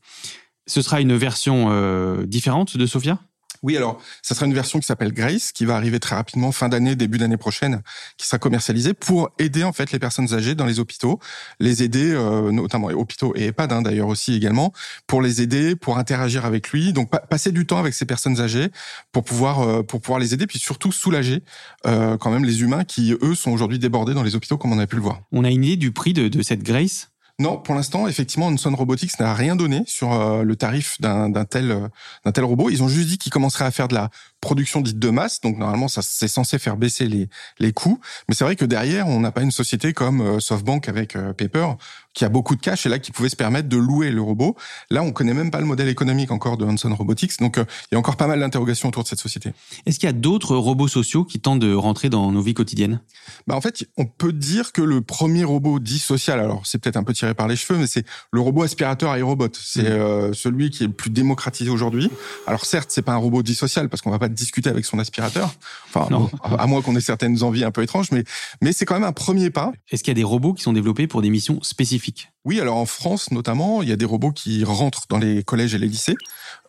Ce 0.67 0.81
sera 0.81 0.99
une 0.99 1.15
version 1.15 1.67
euh, 1.69 2.25
différente 2.25 2.75
de 2.75 2.85
Sophia? 2.85 3.19
Oui, 3.63 3.77
alors, 3.77 3.99
ça 4.21 4.35
sera 4.35 4.45
une 4.45 4.53
version 4.53 4.79
qui 4.79 4.85
s'appelle 4.85 5.13
Grace, 5.13 5.51
qui 5.51 5.65
va 5.65 5.75
arriver 5.75 5.99
très 5.99 6.15
rapidement, 6.15 6.51
fin 6.51 6.69
d'année, 6.69 6.95
début 6.95 7.17
d'année 7.17 7.37
prochaine, 7.37 7.81
qui 8.17 8.27
sera 8.27 8.37
commercialisée 8.37 8.93
pour 8.93 9.29
aider 9.39 9.63
en 9.63 9.73
fait 9.73 9.91
les 9.91 9.99
personnes 9.99 10.33
âgées 10.33 10.55
dans 10.55 10.65
les 10.65 10.79
hôpitaux, 10.79 11.19
les 11.59 11.83
aider, 11.83 12.11
euh, 12.13 12.51
notamment 12.51 12.87
hôpitaux 12.87 13.33
et 13.35 13.47
EHPAD 13.47 13.71
hein, 13.73 13.81
d'ailleurs 13.81 14.07
aussi 14.07 14.35
également, 14.35 14.73
pour 15.07 15.21
les 15.21 15.41
aider, 15.41 15.75
pour 15.75 15.97
interagir 15.97 16.45
avec 16.45 16.69
lui, 16.69 16.93
donc 16.93 17.09
pa 17.09 17.19
passer 17.19 17.51
du 17.51 17.65
temps 17.65 17.77
avec 17.77 17.93
ces 17.93 18.05
personnes 18.05 18.39
âgées 18.39 18.69
pour 19.11 19.23
pouvoir 19.23 19.61
euh, 19.61 19.83
pour 19.83 20.01
pouvoir 20.01 20.19
les 20.19 20.33
aider, 20.33 20.47
puis 20.47 20.59
surtout 20.59 20.91
soulager 20.91 21.43
euh, 21.85 22.17
quand 22.17 22.31
même 22.31 22.45
les 22.45 22.61
humains 22.61 22.83
qui 22.83 23.15
eux 23.21 23.35
sont 23.35 23.51
aujourd'hui 23.51 23.79
débordés 23.79 24.13
dans 24.13 24.23
les 24.23 24.35
hôpitaux 24.35 24.57
comme 24.57 24.71
on 24.71 24.79
a 24.79 24.87
pu 24.87 24.95
le 24.95 25.01
voir. 25.01 25.21
On 25.31 25.43
a 25.43 25.49
une 25.49 25.63
idée 25.63 25.77
du 25.77 25.91
prix 25.91 26.13
de 26.13 26.41
cette 26.41 26.63
Grace? 26.63 27.09
Non, 27.39 27.59
pour 27.59 27.75
l'instant, 27.75 28.07
effectivement, 28.07 28.47
Onson 28.47 28.75
Robotics 28.75 29.19
n'a 29.19 29.35
rien 29.35 29.55
donné 29.55 29.83
sur 29.85 30.11
euh, 30.11 30.41
le 30.41 30.55
tarif 30.55 30.99
d'un 30.99 31.31
tel 31.45 31.69
euh, 31.69 31.87
d'un 32.25 32.31
tel 32.31 32.43
robot. 32.43 32.71
Ils 32.71 32.81
ont 32.81 32.87
juste 32.87 33.09
dit 33.09 33.19
qu'ils 33.19 33.31
commenceraient 33.31 33.65
à 33.65 33.69
faire 33.69 33.87
de 33.87 33.93
la 33.93 34.09
production 34.41 34.81
dite 34.81 34.97
de 34.97 35.09
masse. 35.11 35.39
Donc 35.41 35.55
normalement, 35.59 35.87
ça 35.87 36.01
c'est 36.01 36.27
censé 36.27 36.57
faire 36.57 36.77
baisser 36.77 37.07
les 37.07 37.29
les 37.59 37.73
coûts. 37.73 37.99
Mais 38.27 38.33
c'est 38.33 38.43
vrai 38.43 38.55
que 38.55 38.65
derrière, 38.65 39.07
on 39.07 39.19
n'a 39.19 39.31
pas 39.31 39.43
une 39.43 39.51
société 39.51 39.93
comme 39.93 40.21
euh, 40.21 40.39
SoftBank 40.39 40.89
avec 40.89 41.15
Paper 41.37 41.73
qui 42.17 42.25
a 42.25 42.29
beaucoup 42.29 42.55
de 42.55 42.61
cash 42.61 42.87
et 42.87 42.89
là 42.89 42.97
qui 42.97 43.11
pouvait 43.11 43.29
se 43.29 43.35
permettre 43.35 43.69
de 43.69 43.77
louer 43.77 44.09
le 44.09 44.23
robot. 44.23 44.55
Là, 44.89 45.03
on 45.03 45.11
connaît 45.11 45.35
même 45.35 45.51
pas 45.51 45.59
le 45.59 45.67
modèle 45.67 45.87
économique 45.87 46.31
encore 46.31 46.57
de 46.57 46.65
Hanson 46.65 46.93
Robotics. 46.95 47.39
Donc 47.39 47.59
euh, 47.59 47.65
il 47.91 47.93
y 47.93 47.95
a 47.95 47.99
encore 47.99 48.15
pas 48.15 48.25
mal 48.25 48.39
d'interrogations 48.39 48.89
autour 48.89 49.03
de 49.03 49.07
cette 49.07 49.19
société. 49.19 49.51
Est-ce 49.85 49.99
qu'il 49.99 50.07
y 50.07 50.09
a 50.09 50.13
d'autres 50.13 50.55
robots 50.57 50.87
sociaux 50.87 51.25
qui 51.25 51.39
tentent 51.39 51.59
de 51.59 51.75
rentrer 51.75 52.09
dans 52.09 52.31
nos 52.31 52.41
vies 52.41 52.55
quotidiennes? 52.55 53.01
Bah 53.45 53.55
en 53.55 53.61
fait, 53.61 53.85
on 53.97 54.07
peut 54.07 54.33
dire 54.33 54.71
que 54.71 54.81
le 54.81 55.01
premier 55.01 55.43
robot 55.43 55.77
dit 55.77 55.99
social, 55.99 56.39
alors 56.39 56.65
c'est 56.65 56.79
peut-être 56.79 56.97
un 56.97 57.03
peu 57.03 57.13
tiré 57.13 57.35
par 57.35 57.47
les 57.47 57.55
cheveux, 57.55 57.77
mais 57.77 57.85
c'est 57.85 58.03
le 58.31 58.41
robot 58.41 58.63
aspirateur 58.63 59.15
iRobot. 59.15 59.49
C'est 59.53 59.83
mmh. 59.83 59.85
euh, 59.85 60.33
celui 60.33 60.71
qui 60.71 60.85
est 60.85 60.87
le 60.87 60.93
plus 60.93 61.11
démocratisé 61.11 61.69
aujourd'hui. 61.69 62.09
Alors 62.47 62.65
certes, 62.65 62.89
c'est 62.91 63.03
pas 63.03 63.13
un 63.13 63.17
robot 63.17 63.43
dit 63.43 63.53
social 63.53 63.89
parce 63.89 64.01
qu'on 64.01 64.09
va 64.09 64.17
pas 64.17 64.29
discuter 64.29 64.71
avec 64.71 64.85
son 64.85 64.97
aspirateur. 64.97 65.53
Enfin, 65.89 66.07
non. 66.09 66.31
à 66.43 66.65
moins 66.65 66.81
qu'on 66.81 66.95
ait 66.95 66.99
certaines 66.99 67.43
envies 67.43 67.63
un 67.63 67.71
peu 67.71 67.83
étranges, 67.83 68.09
mais 68.11 68.23
mais 68.63 68.73
c'est 68.73 68.85
quand 68.85 68.95
même 68.95 69.03
un 69.03 69.11
premier 69.11 69.51
pas. 69.51 69.71
Est-ce 69.91 70.03
qu'il 70.03 70.09
y 70.09 70.15
a 70.17 70.19
des 70.19 70.23
robots 70.23 70.55
qui 70.55 70.63
sont 70.63 70.73
développés 70.73 71.05
pour 71.05 71.21
des 71.21 71.29
missions 71.29 71.61
spécifiques? 71.61 72.06
Oui, 72.45 72.61
alors 72.61 72.77
en 72.77 72.85
France 72.85 73.31
notamment, 73.31 73.81
il 73.81 73.89
y 73.89 73.91
a 73.91 73.97
des 73.97 74.05
robots 74.05 74.31
qui 74.31 74.63
rentrent 74.63 75.05
dans 75.09 75.17
les 75.17 75.43
collèges 75.43 75.75
et 75.75 75.77
les 75.77 75.87
lycées. 75.87 76.15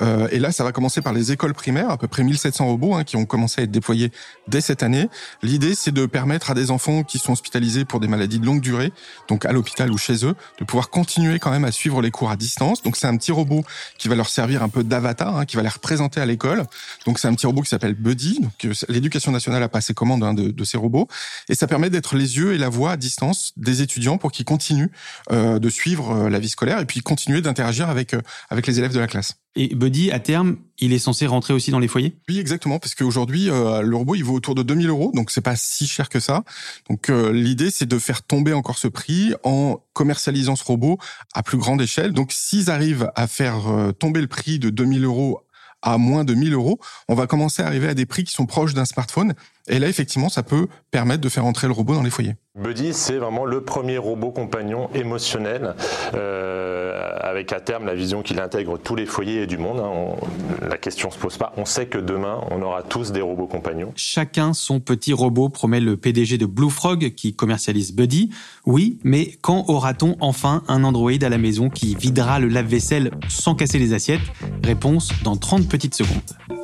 Euh, 0.02 0.28
et 0.30 0.38
là, 0.38 0.52
ça 0.52 0.64
va 0.64 0.72
commencer 0.72 1.00
par 1.00 1.12
les 1.12 1.32
écoles 1.32 1.54
primaires, 1.54 1.90
à 1.90 1.98
peu 1.98 2.08
près 2.08 2.22
1700 2.22 2.66
robots 2.66 2.94
hein, 2.94 3.04
qui 3.04 3.16
ont 3.16 3.26
commencé 3.26 3.60
à 3.60 3.64
être 3.64 3.70
déployés 3.70 4.12
dès 4.46 4.60
cette 4.60 4.82
année. 4.82 5.08
L'idée, 5.42 5.74
c'est 5.74 5.92
de 5.92 6.06
permettre 6.06 6.50
à 6.50 6.54
des 6.54 6.70
enfants 6.70 7.02
qui 7.02 7.18
sont 7.18 7.32
hospitalisés 7.32 7.84
pour 7.84 8.00
des 8.00 8.08
maladies 8.08 8.38
de 8.38 8.46
longue 8.46 8.60
durée, 8.60 8.92
donc 9.28 9.44
à 9.44 9.52
l'hôpital 9.52 9.90
ou 9.90 9.98
chez 9.98 10.24
eux, 10.24 10.34
de 10.58 10.64
pouvoir 10.64 10.90
continuer 10.90 11.38
quand 11.38 11.50
même 11.50 11.64
à 11.64 11.72
suivre 11.72 12.02
les 12.02 12.10
cours 12.10 12.30
à 12.30 12.36
distance. 12.36 12.82
Donc 12.82 12.96
c'est 12.96 13.06
un 13.06 13.16
petit 13.16 13.32
robot 13.32 13.64
qui 13.98 14.08
va 14.08 14.14
leur 14.14 14.28
servir 14.28 14.62
un 14.62 14.68
peu 14.68 14.84
d'avatar, 14.84 15.36
hein, 15.36 15.44
qui 15.44 15.56
va 15.56 15.62
les 15.62 15.68
représenter 15.68 16.20
à 16.20 16.26
l'école. 16.26 16.64
Donc 17.06 17.18
c'est 17.18 17.28
un 17.28 17.34
petit 17.34 17.46
robot 17.46 17.62
qui 17.62 17.68
s'appelle 17.68 17.94
Buddy. 17.94 18.40
Donc 18.40 18.64
euh, 18.64 18.72
l'éducation 18.88 19.32
nationale 19.32 19.62
a 19.62 19.68
passé 19.68 19.94
commande 19.94 20.22
hein, 20.22 20.34
de, 20.34 20.50
de, 20.50 20.64
ces 20.64 20.78
robots, 20.78 21.08
et 21.48 21.54
ça 21.54 21.66
permet 21.66 21.90
d'être 21.90 22.16
les 22.16 22.36
yeux 22.36 22.54
et 22.54 22.58
la 22.58 22.68
voix 22.68 22.92
à 22.92 22.96
distance 22.96 23.52
des 23.56 23.82
étudiants 23.82 24.18
pour 24.18 24.32
qu'ils 24.32 24.44
continuent 24.44 24.90
euh, 25.32 25.58
de 25.58 25.68
suivre 25.68 26.10
euh, 26.12 26.30
la 26.30 26.38
vie 26.38 26.48
scolaire 26.48 26.78
et 26.80 26.86
puis 26.86 27.00
continuer 27.00 27.40
d'interagir 27.40 27.88
avec 27.88 28.14
euh, 28.14 28.20
avec 28.50 28.66
les 28.66 28.78
élèves 28.78 28.92
de 28.92 29.00
la 29.00 29.06
classe. 29.06 29.34
Et 29.60 29.74
Buddy, 29.74 30.12
à 30.12 30.20
terme, 30.20 30.58
il 30.78 30.92
est 30.92 31.00
censé 31.00 31.26
rentrer 31.26 31.52
aussi 31.52 31.72
dans 31.72 31.80
les 31.80 31.88
foyers? 31.88 32.16
Oui, 32.28 32.38
exactement, 32.38 32.78
parce 32.78 32.94
qu'aujourd'hui, 32.94 33.50
euh, 33.50 33.82
le 33.82 33.96
robot, 33.96 34.14
il 34.14 34.22
vaut 34.22 34.34
autour 34.34 34.54
de 34.54 34.62
2000 34.62 34.88
euros, 34.88 35.10
donc 35.12 35.32
c'est 35.32 35.40
pas 35.40 35.56
si 35.56 35.88
cher 35.88 36.08
que 36.08 36.20
ça. 36.20 36.44
Donc 36.88 37.10
euh, 37.10 37.32
l'idée, 37.32 37.72
c'est 37.72 37.86
de 37.86 37.98
faire 37.98 38.22
tomber 38.22 38.52
encore 38.52 38.78
ce 38.78 38.86
prix 38.86 39.34
en 39.42 39.80
commercialisant 39.94 40.54
ce 40.54 40.62
robot 40.62 40.98
à 41.34 41.42
plus 41.42 41.58
grande 41.58 41.82
échelle. 41.82 42.12
Donc 42.12 42.30
s'ils 42.30 42.70
arrivent 42.70 43.10
à 43.16 43.26
faire 43.26 43.66
euh, 43.66 43.90
tomber 43.90 44.20
le 44.20 44.28
prix 44.28 44.60
de 44.60 44.70
2000 44.70 45.04
euros 45.04 45.40
à 45.82 45.98
moins 45.98 46.22
de 46.22 46.34
1000 46.34 46.54
euros, 46.54 46.78
on 47.08 47.16
va 47.16 47.26
commencer 47.26 47.60
à 47.60 47.66
arriver 47.66 47.88
à 47.88 47.94
des 47.94 48.06
prix 48.06 48.22
qui 48.22 48.32
sont 48.32 48.46
proches 48.46 48.74
d'un 48.74 48.84
smartphone. 48.84 49.34
Et 49.68 49.78
là, 49.78 49.88
effectivement, 49.88 50.28
ça 50.28 50.42
peut 50.42 50.68
permettre 50.90 51.20
de 51.20 51.28
faire 51.28 51.44
entrer 51.44 51.66
le 51.66 51.72
robot 51.72 51.94
dans 51.94 52.02
les 52.02 52.10
foyers. 52.10 52.34
Buddy, 52.58 52.92
c'est 52.92 53.18
vraiment 53.18 53.44
le 53.44 53.60
premier 53.60 53.98
robot 53.98 54.32
compagnon 54.32 54.90
émotionnel, 54.92 55.74
euh, 56.14 57.16
avec 57.20 57.52
à 57.52 57.60
terme 57.60 57.86
la 57.86 57.94
vision 57.94 58.22
qu'il 58.22 58.40
intègre 58.40 58.78
tous 58.78 58.96
les 58.96 59.06
foyers 59.06 59.46
du 59.46 59.58
monde. 59.58 59.78
Hein. 59.78 59.88
On, 59.88 60.66
la 60.66 60.76
question 60.76 61.10
se 61.10 61.18
pose 61.18 61.36
pas. 61.36 61.52
On 61.56 61.64
sait 61.64 61.86
que 61.86 61.98
demain, 61.98 62.40
on 62.50 62.60
aura 62.62 62.82
tous 62.82 63.12
des 63.12 63.20
robots 63.20 63.46
compagnons. 63.46 63.92
Chacun 63.94 64.54
son 64.54 64.80
petit 64.80 65.12
robot, 65.12 65.50
promet 65.50 65.78
le 65.78 65.96
PDG 65.96 66.36
de 66.36 66.46
Blue 66.46 66.70
Frog 66.70 67.14
qui 67.14 67.34
commercialise 67.34 67.94
Buddy. 67.94 68.30
Oui, 68.66 68.98
mais 69.04 69.38
quand 69.40 69.66
aura-t-on 69.68 70.16
enfin 70.20 70.62
un 70.66 70.82
Android 70.82 71.12
à 71.22 71.28
la 71.28 71.38
maison 71.38 71.70
qui 71.70 71.94
videra 71.94 72.40
le 72.40 72.48
lave-vaisselle 72.48 73.12
sans 73.28 73.54
casser 73.54 73.78
les 73.78 73.92
assiettes? 73.92 74.20
Réponse 74.64 75.12
dans 75.22 75.36
30 75.36 75.68
petites 75.68 75.94
secondes. 75.94 76.57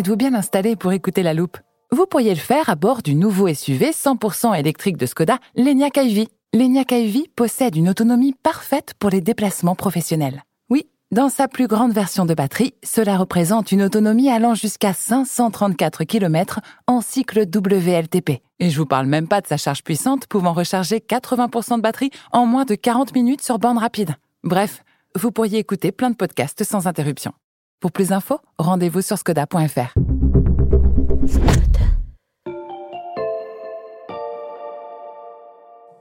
Êtes-vous 0.00 0.16
bien 0.16 0.32
installé 0.32 0.76
pour 0.76 0.92
écouter 0.92 1.22
la 1.22 1.34
loupe? 1.34 1.58
Vous 1.92 2.06
pourriez 2.06 2.30
le 2.30 2.40
faire 2.40 2.70
à 2.70 2.74
bord 2.74 3.02
du 3.02 3.14
nouveau 3.14 3.52
SUV 3.52 3.90
100% 3.90 4.58
électrique 4.58 4.96
de 4.96 5.04
Skoda, 5.04 5.36
l'Enyaq 5.56 5.98
iV. 5.98 6.26
L'Enyaq 6.54 6.92
iV 6.92 7.28
possède 7.36 7.76
une 7.76 7.90
autonomie 7.90 8.32
parfaite 8.32 8.94
pour 8.98 9.10
les 9.10 9.20
déplacements 9.20 9.74
professionnels. 9.74 10.42
Oui, 10.70 10.86
dans 11.12 11.28
sa 11.28 11.48
plus 11.48 11.66
grande 11.66 11.92
version 11.92 12.24
de 12.24 12.32
batterie, 12.32 12.72
cela 12.82 13.18
représente 13.18 13.72
une 13.72 13.82
autonomie 13.82 14.30
allant 14.30 14.54
jusqu'à 14.54 14.94
534 14.94 16.04
km 16.04 16.60
en 16.86 17.02
cycle 17.02 17.40
WLTP. 17.54 18.40
Et 18.58 18.70
je 18.70 18.78
vous 18.78 18.86
parle 18.86 19.04
même 19.04 19.28
pas 19.28 19.42
de 19.42 19.48
sa 19.48 19.58
charge 19.58 19.84
puissante 19.84 20.26
pouvant 20.28 20.54
recharger 20.54 21.00
80% 21.00 21.76
de 21.76 21.82
batterie 21.82 22.10
en 22.32 22.46
moins 22.46 22.64
de 22.64 22.74
40 22.74 23.14
minutes 23.14 23.42
sur 23.42 23.58
bande 23.58 23.76
rapide. 23.76 24.14
Bref, 24.44 24.82
vous 25.14 25.30
pourriez 25.30 25.58
écouter 25.58 25.92
plein 25.92 26.08
de 26.08 26.16
podcasts 26.16 26.64
sans 26.64 26.86
interruption. 26.86 27.34
Pour 27.80 27.92
plus 27.92 28.08
d'infos, 28.08 28.40
rendez-vous 28.58 29.00
sur 29.00 29.16
skoda.fr. 29.16 29.94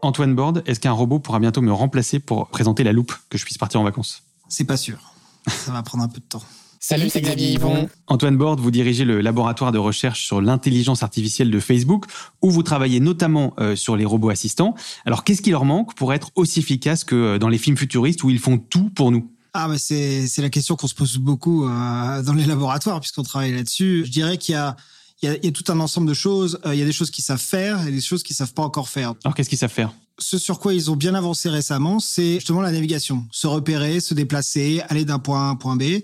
Antoine 0.02 0.36
Borde, 0.36 0.62
est-ce 0.66 0.82
qu'un 0.82 0.92
robot 0.92 1.20
pourra 1.20 1.40
bientôt 1.40 1.62
me 1.62 1.72
remplacer 1.72 2.20
pour 2.20 2.48
présenter 2.50 2.84
la 2.84 2.92
loupe, 2.92 3.14
que 3.30 3.38
je 3.38 3.46
puisse 3.46 3.58
partir 3.58 3.80
en 3.80 3.86
vacances? 3.86 4.24
C'est 4.50 4.66
pas 4.66 4.76
sûr. 4.76 5.14
Ça 5.48 5.72
va 5.72 5.82
prendre 5.82 6.04
un 6.04 6.10
peu 6.10 6.20
de 6.20 6.26
temps. 6.26 6.44
Salut, 6.82 7.10
c'est 7.10 7.22
Xavier 7.22 7.54
Yvon. 7.54 7.88
Antoine 8.08 8.36
Borde, 8.36 8.60
vous 8.60 8.72
dirigez 8.72 9.06
le 9.06 9.22
laboratoire 9.22 9.72
de 9.72 9.78
recherche 9.78 10.26
sur 10.26 10.42
l'intelligence 10.42 11.02
artificielle 11.02 11.50
de 11.50 11.60
Facebook, 11.62 12.08
où 12.42 12.52
vous 12.52 12.64
travaillez 12.64 13.00
notamment 13.00 13.54
euh, 13.58 13.78
sur 13.78 13.96
les 13.96 14.04
robots 14.04 14.30
assistants. 14.30 14.76
Alors, 15.06 15.24
qu'est-ce 15.24 15.42
qui 15.42 15.52
leur 15.52 15.64
manque 15.64 15.94
pour 15.94 16.14
être 16.14 16.32
aussi 16.36 16.60
efficaces 16.60 17.06
que 17.06 17.16
euh, 17.16 17.38
dans 17.38 17.48
les 17.48 17.58
films 17.58 17.78
futuristes 17.78 18.24
où 18.24 18.30
ils 18.30 18.40
font 18.40 18.58
tout 18.58 18.90
pour 18.90 19.12
nous? 19.12 19.32
Ah 19.54 19.68
bah 19.68 19.78
c'est 19.78 20.28
c'est 20.28 20.42
la 20.42 20.50
question 20.50 20.76
qu'on 20.76 20.88
se 20.88 20.94
pose 20.94 21.18
beaucoup 21.18 21.66
euh, 21.66 22.22
dans 22.24 22.34
les 22.34 22.46
laboratoires 22.46 23.00
puisqu'on 23.00 23.24
travaille 23.24 23.54
là-dessus. 23.54 24.04
Je 24.06 24.12
dirais 24.12 24.38
qu'il 24.38 24.54
y 24.54 24.58
a 24.58 24.76
il 25.22 25.28
y, 25.28 25.32
a, 25.32 25.36
il 25.36 25.46
y 25.46 25.48
a 25.50 25.52
tout 25.52 25.70
un 25.70 25.80
ensemble 25.82 26.08
de 26.08 26.14
choses. 26.14 26.60
Euh, 26.66 26.74
il 26.74 26.80
y 26.80 26.84
a 26.84 26.86
des 26.86 26.94
choses 26.94 27.12
qu'ils 27.12 27.24
savent 27.26 27.42
faire 27.42 27.86
et 27.86 27.92
des 27.92 28.00
choses 28.00 28.24
qu'ils 28.24 28.36
savent 28.36 28.54
pas 28.54 28.64
encore 28.64 28.88
faire. 28.88 29.16
Alors 29.26 29.36
qu'est-ce 29.36 29.50
qu'ils 29.50 29.58
savent 29.58 29.72
faire? 29.72 29.92
Ce 30.18 30.38
sur 30.38 30.60
quoi 30.60 30.74
ils 30.74 30.90
ont 30.92 30.96
bien 30.96 31.14
avancé 31.14 31.50
récemment, 31.50 32.00
c'est 32.00 32.36
justement 32.36 32.62
la 32.62 32.72
navigation, 32.72 33.26
se 33.32 33.48
repérer, 33.48 34.00
se 34.00 34.14
déplacer, 34.14 34.82
aller 34.88 35.06
d'un 35.06 35.20
point 35.20 35.42
A 35.42 35.48
à 35.48 35.50
un 35.50 35.56
point 35.56 35.76
B. 35.76 36.02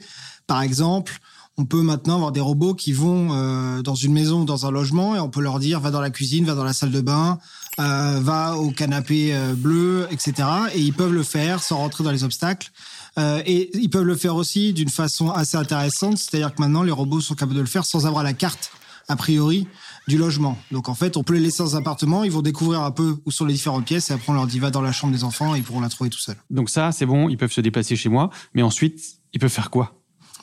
Par 0.48 0.62
exemple, 0.62 1.20
on 1.58 1.66
peut 1.66 1.82
maintenant 1.82 2.16
avoir 2.16 2.32
des 2.32 2.42
robots 2.42 2.74
qui 2.74 2.92
vont 2.92 3.30
euh, 3.32 3.82
dans 3.82 3.96
une 3.96 4.12
maison 4.12 4.42
ou 4.42 4.46
dans 4.46 4.66
un 4.66 4.72
logement 4.72 5.16
et 5.16 5.20
on 5.20 5.30
peut 5.30 5.42
leur 5.42 5.60
dire 5.60 5.80
va 5.80 5.92
dans 5.92 6.02
la 6.02 6.10
cuisine, 6.10 6.46
va 6.46 6.54
dans 6.54 6.64
la 6.64 6.74
salle 6.74 6.92
de 6.92 7.02
bain, 7.02 7.40
euh, 7.80 8.20
va 8.22 8.58
au 8.58 8.72
canapé 8.72 9.34
euh, 9.34 9.54
bleu, 9.54 10.08
etc. 10.12 10.34
Et 10.74 10.82
ils 10.82 10.94
peuvent 10.94 11.14
le 11.14 11.24
faire 11.24 11.64
sans 11.64 11.78
rentrer 11.78 12.04
dans 12.04 12.12
les 12.12 12.24
obstacles. 12.24 12.72
Euh, 13.18 13.42
et 13.46 13.70
ils 13.78 13.90
peuvent 13.90 14.04
le 14.04 14.16
faire 14.16 14.36
aussi 14.36 14.74
d'une 14.74 14.90
façon 14.90 15.30
assez 15.30 15.58
intéressante, 15.58 16.18
c'est-à-dire 16.18 16.54
que 16.54 16.62
maintenant 16.62 16.84
les 16.84 16.92
robots 16.92 17.22
sont 17.22 17.34
capables 17.34 17.56
de 17.56 17.62
le 17.62 17.66
faire 17.66 17.86
sans 17.86 18.06
avoir 18.06 18.24
la 18.24 18.34
carte 18.34 18.72
a 19.08 19.16
priori 19.16 19.68
du 20.08 20.18
logement. 20.18 20.58
Donc 20.72 20.90
en 20.90 20.96
fait, 20.96 21.18
on 21.18 21.24
peut 21.24 21.34
les 21.34 21.40
laisser 21.40 21.64
dans 21.64 21.76
un 21.76 21.80
appartement, 21.80 22.24
ils 22.24 22.32
vont 22.32 22.42
découvrir 22.42 22.82
un 22.82 22.92
peu 22.92 23.18
où 23.26 23.32
sont 23.32 23.46
les 23.46 23.54
différentes 23.54 23.86
pièces 23.86 24.10
et 24.10 24.14
après 24.14 24.32
on 24.32 24.36
leur 24.36 24.48
dit 24.48 24.60
va 24.60 24.70
dans 24.70 24.82
la 24.82 24.92
chambre 24.92 25.14
des 25.14 25.24
enfants 25.24 25.56
et 25.56 25.60
ils 25.60 25.64
pourront 25.64 25.82
la 25.82 25.90
trouver 25.90 26.10
tout 26.10 26.20
seuls. 26.20 26.38
Donc 26.50 26.70
ça, 26.70 26.92
c'est 26.92 27.06
bon, 27.06 27.30
ils 27.30 27.38
peuvent 27.38 27.52
se 27.52 27.62
déplacer 27.62 27.96
chez 27.96 28.10
moi, 28.10 28.30
mais 28.54 28.62
ensuite, 28.62 29.02
ils 29.34 29.40
peuvent 29.40 29.50
faire 29.50 29.70
quoi? 29.70 29.94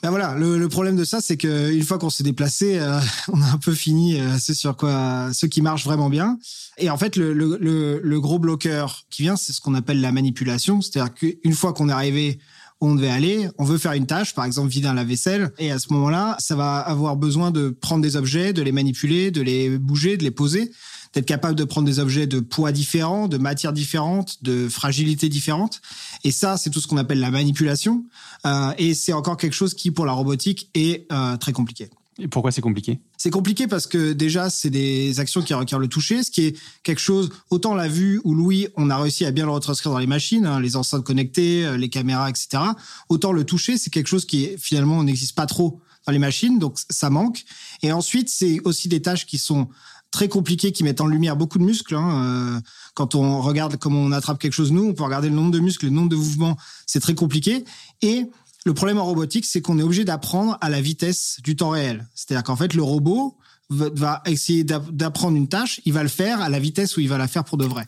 Ben 0.01 0.09
voilà, 0.09 0.35
le, 0.35 0.57
le, 0.57 0.67
problème 0.67 0.97
de 0.97 1.05
ça, 1.05 1.21
c'est 1.21 1.37
que 1.37 1.73
une 1.73 1.83
fois 1.83 1.97
qu'on 1.97 2.09
s'est 2.09 2.25
déplacé, 2.25 2.77
euh, 2.77 2.99
on 3.31 3.41
a 3.41 3.45
un 3.45 3.57
peu 3.57 3.73
fini 3.73 4.19
euh, 4.19 4.37
ce 4.37 4.53
sur 4.53 4.75
quoi, 4.75 5.29
ce 5.31 5.45
qui 5.45 5.61
marche 5.61 5.85
vraiment 5.85 6.09
bien. 6.09 6.37
Et 6.77 6.89
en 6.89 6.97
fait, 6.97 7.15
le, 7.15 7.31
le, 7.31 8.01
le 8.03 8.19
gros 8.19 8.37
bloqueur 8.37 9.03
qui 9.09 9.21
vient, 9.21 9.37
c'est 9.37 9.53
ce 9.53 9.61
qu'on 9.61 9.75
appelle 9.75 10.01
la 10.01 10.11
manipulation. 10.11 10.81
C'est-à-dire 10.81 11.13
qu'une 11.13 11.53
fois 11.53 11.71
qu'on 11.71 11.87
est 11.87 11.93
arrivé 11.93 12.39
où 12.83 12.87
on 12.89 12.95
devait 12.95 13.09
aller, 13.09 13.47
on 13.57 13.63
veut 13.63 13.77
faire 13.77 13.93
une 13.93 14.05
tâche, 14.05 14.35
par 14.35 14.43
exemple 14.43 14.67
vider 14.67 14.87
un 14.87 14.93
lave-vaisselle, 14.93 15.53
et 15.57 15.71
à 15.71 15.79
ce 15.79 15.93
moment-là, 15.93 16.35
ça 16.39 16.55
va 16.57 16.79
avoir 16.79 17.15
besoin 17.15 17.49
de 17.49 17.69
prendre 17.69 18.01
des 18.01 18.17
objets, 18.17 18.51
de 18.51 18.61
les 18.61 18.73
manipuler, 18.73 19.31
de 19.31 19.41
les 19.41 19.77
bouger, 19.77 20.17
de 20.17 20.23
les 20.23 20.31
poser 20.31 20.69
d'être 21.13 21.25
capable 21.25 21.55
de 21.55 21.63
prendre 21.63 21.85
des 21.85 21.99
objets 21.99 22.25
de 22.25 22.39
poids 22.39 22.71
différents, 22.71 23.27
de 23.27 23.37
matières 23.37 23.71
différentes, 23.71 24.43
de 24.43 24.67
fragilité 24.67 25.29
différentes. 25.29 25.79
Et 26.23 26.31
ça, 26.31 26.57
c'est 26.57 26.71
tout 26.71 26.81
ce 26.81 26.87
qu'on 26.87 26.97
appelle 26.97 27.19
la 27.19 27.29
manipulation. 27.29 28.03
Euh, 28.47 28.73
et 28.79 28.95
c'est 28.95 29.13
encore 29.13 29.37
quelque 29.37 29.53
chose 29.53 29.75
qui, 29.75 29.91
pour 29.91 30.07
la 30.07 30.13
robotique, 30.13 30.71
est 30.73 31.05
euh, 31.11 31.37
très 31.37 31.53
compliqué. 31.53 31.89
Et 32.19 32.27
pourquoi 32.27 32.51
c'est 32.51 32.61
compliqué 32.61 32.99
C'est 33.17 33.31
compliqué 33.31 33.67
parce 33.67 33.87
que 33.87 34.13
déjà, 34.13 34.49
c'est 34.49 34.69
des 34.69 35.19
actions 35.19 35.41
qui 35.41 35.53
requièrent 35.53 35.79
le 35.79 35.87
toucher, 35.87 36.23
ce 36.23 36.29
qui 36.29 36.45
est 36.45 36.57
quelque 36.83 37.01
chose, 37.01 37.31
autant 37.49 37.73
la 37.73 37.87
vue 37.87 38.21
ou 38.23 38.35
l'ouïe, 38.35 38.67
on 38.75 38.89
a 38.89 38.97
réussi 38.97 39.25
à 39.25 39.31
bien 39.31 39.45
le 39.45 39.51
retranscrire 39.51 39.91
dans 39.91 39.99
les 39.99 40.07
machines, 40.07 40.45
hein, 40.45 40.59
les 40.59 40.75
enceintes 40.75 41.03
connectées, 41.03 41.65
euh, 41.65 41.77
les 41.77 41.89
caméras, 41.89 42.29
etc. 42.29 42.61
Autant 43.09 43.31
le 43.31 43.43
toucher, 43.43 43.77
c'est 43.77 43.89
quelque 43.89 44.07
chose 44.07 44.25
qui 44.25 44.49
finalement 44.57 45.03
n'existe 45.03 45.35
pas 45.35 45.47
trop 45.47 45.81
dans 46.05 46.11
les 46.11 46.19
machines, 46.19 46.59
donc 46.59 46.77
ça 46.89 47.09
manque. 47.09 47.43
Et 47.81 47.91
ensuite, 47.91 48.29
c'est 48.29 48.59
aussi 48.65 48.89
des 48.89 49.01
tâches 49.01 49.25
qui 49.25 49.37
sont 49.37 49.69
très 50.11 50.27
compliquées 50.27 50.71
qui 50.71 50.83
mettent 50.83 51.01
en 51.01 51.07
lumière 51.07 51.35
beaucoup 51.35 51.57
de 51.57 51.63
muscles. 51.63 51.95
Hein. 51.95 52.55
Euh, 52.55 52.61
quand 52.93 53.15
on 53.15 53.41
regarde 53.41 53.77
comment 53.77 53.99
on 53.99 54.11
attrape 54.11 54.39
quelque 54.39 54.53
chose, 54.53 54.71
nous, 54.71 54.85
on 54.85 54.93
peut 54.93 55.03
regarder 55.03 55.29
le 55.29 55.35
nombre 55.35 55.51
de 55.51 55.59
muscles, 55.59 55.85
le 55.85 55.91
nombre 55.91 56.09
de 56.09 56.15
mouvements, 56.15 56.55
c'est 56.85 56.99
très 56.99 57.15
compliqué. 57.15 57.65
Et 58.01 58.27
le 58.65 58.73
problème 58.73 58.97
en 58.97 59.05
robotique, 59.05 59.45
c'est 59.45 59.61
qu'on 59.61 59.77
est 59.79 59.83
obligé 59.83 60.05
d'apprendre 60.05 60.57
à 60.61 60.69
la 60.69 60.81
vitesse 60.81 61.39
du 61.43 61.55
temps 61.55 61.69
réel. 61.69 62.07
C'est-à-dire 62.15 62.43
qu'en 62.43 62.55
fait, 62.55 62.73
le 62.73 62.83
robot 62.83 63.37
va 63.69 64.21
essayer 64.25 64.63
d'apprendre 64.63 65.35
une 65.35 65.47
tâche, 65.47 65.81
il 65.85 65.93
va 65.93 66.03
le 66.03 66.09
faire 66.09 66.41
à 66.41 66.49
la 66.49 66.59
vitesse 66.59 66.95
où 66.97 66.99
il 66.99 67.09
va 67.09 67.17
la 67.17 67.27
faire 67.27 67.43
pour 67.43 67.57
de 67.57 67.65
vrai. 67.65 67.85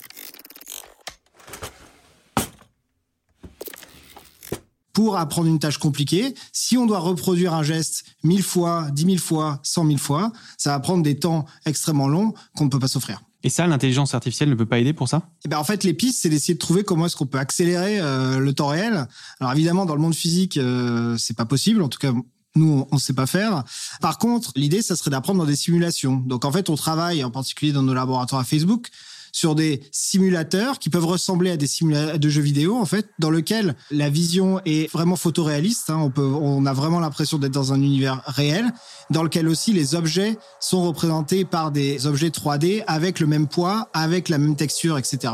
pour 4.95 5.17
apprendre 5.17 5.49
une 5.49 5.59
tâche 5.59 5.77
compliquée. 5.77 6.33
Si 6.53 6.77
on 6.77 6.85
doit 6.85 6.99
reproduire 6.99 7.53
un 7.53 7.63
geste 7.63 8.05
mille 8.23 8.41
fois, 8.41 8.87
dix 8.91 9.05
mille 9.05 9.19
fois, 9.19 9.59
cent 9.61 9.83
mille 9.83 9.99
fois, 9.99 10.31
ça 10.57 10.71
va 10.71 10.79
prendre 10.79 11.03
des 11.03 11.19
temps 11.19 11.45
extrêmement 11.65 12.07
longs 12.07 12.33
qu'on 12.55 12.63
ne 12.63 12.69
peut 12.69 12.79
pas 12.79 12.87
s'offrir. 12.87 13.21
Et 13.45 13.49
ça, 13.49 13.67
l'intelligence 13.67 14.15
artificielle 14.15 14.49
ne 14.49 14.55
peut 14.55 14.65
pas 14.65 14.79
aider 14.79 14.91
pour 14.91 15.07
ça? 15.07 15.21
Eh 15.45 15.49
ben 15.49 15.59
en 15.59 15.63
fait, 15.63 15.83
les 15.83 15.93
pistes, 15.93 16.19
c'est 16.19 16.29
d'essayer 16.29 16.55
de 16.55 16.59
trouver 16.59 16.83
comment 16.83 17.05
est-ce 17.05 17.15
qu'on 17.15 17.27
peut 17.27 17.37
accélérer 17.37 17.99
euh, 17.99 18.39
le 18.39 18.53
temps 18.53 18.69
réel. 18.69 19.07
Alors 19.39 19.53
évidemment, 19.53 19.85
dans 19.85 19.93
le 19.93 20.01
monde 20.01 20.15
physique, 20.15 20.57
euh, 20.57 21.15
c'est 21.19 21.37
pas 21.37 21.45
possible. 21.45 21.83
En 21.83 21.87
tout 21.87 21.99
cas, 21.99 22.11
nous, 22.55 22.87
on 22.89 22.95
ne 22.95 22.99
sait 22.99 23.13
pas 23.13 23.27
faire. 23.27 23.63
Par 24.01 24.17
contre, 24.17 24.51
l'idée, 24.55 24.81
ça 24.81 24.95
serait 24.95 25.11
d'apprendre 25.11 25.37
dans 25.37 25.45
des 25.45 25.55
simulations. 25.55 26.15
Donc 26.25 26.43
en 26.43 26.51
fait, 26.51 26.71
on 26.71 26.75
travaille 26.75 27.23
en 27.23 27.29
particulier 27.29 27.71
dans 27.71 27.83
nos 27.83 27.93
laboratoires 27.93 28.41
à 28.41 28.45
Facebook 28.45 28.89
sur 29.35 29.53
des 29.53 29.81
simulateurs 29.91 30.79
qui 30.79 30.89
peuvent 30.89 31.05
ressembler 31.05 31.51
à 31.51 31.57
des 31.57 31.67
simulateurs 31.67 32.19
de 32.19 32.29
jeux 32.29 32.41
vidéo 32.41 32.77
en 32.77 32.85
fait, 32.85 33.09
dans 33.19 33.29
lequel 33.29 33.75
la 33.91 34.09
vision 34.09 34.61
est 34.65 34.89
vraiment 34.93 35.17
photoréaliste. 35.17 35.89
Hein. 35.89 35.97
On 36.01 36.09
peut, 36.09 36.23
on 36.23 36.65
a 36.65 36.71
vraiment 36.71 37.01
l'impression 37.01 37.37
d'être 37.37 37.51
dans 37.51 37.73
un 37.73 37.81
univers 37.81 38.21
réel, 38.27 38.71
dans 39.09 39.23
lequel 39.23 39.49
aussi 39.49 39.73
les 39.73 39.93
objets 39.93 40.37
sont 40.61 40.87
représentés 40.87 41.43
par 41.43 41.71
des 41.71 42.07
objets 42.07 42.29
3D 42.29 42.85
avec 42.87 43.19
le 43.19 43.27
même 43.27 43.49
poids, 43.49 43.89
avec 43.91 44.29
la 44.29 44.37
même 44.37 44.55
texture, 44.55 44.97
etc. 44.97 45.33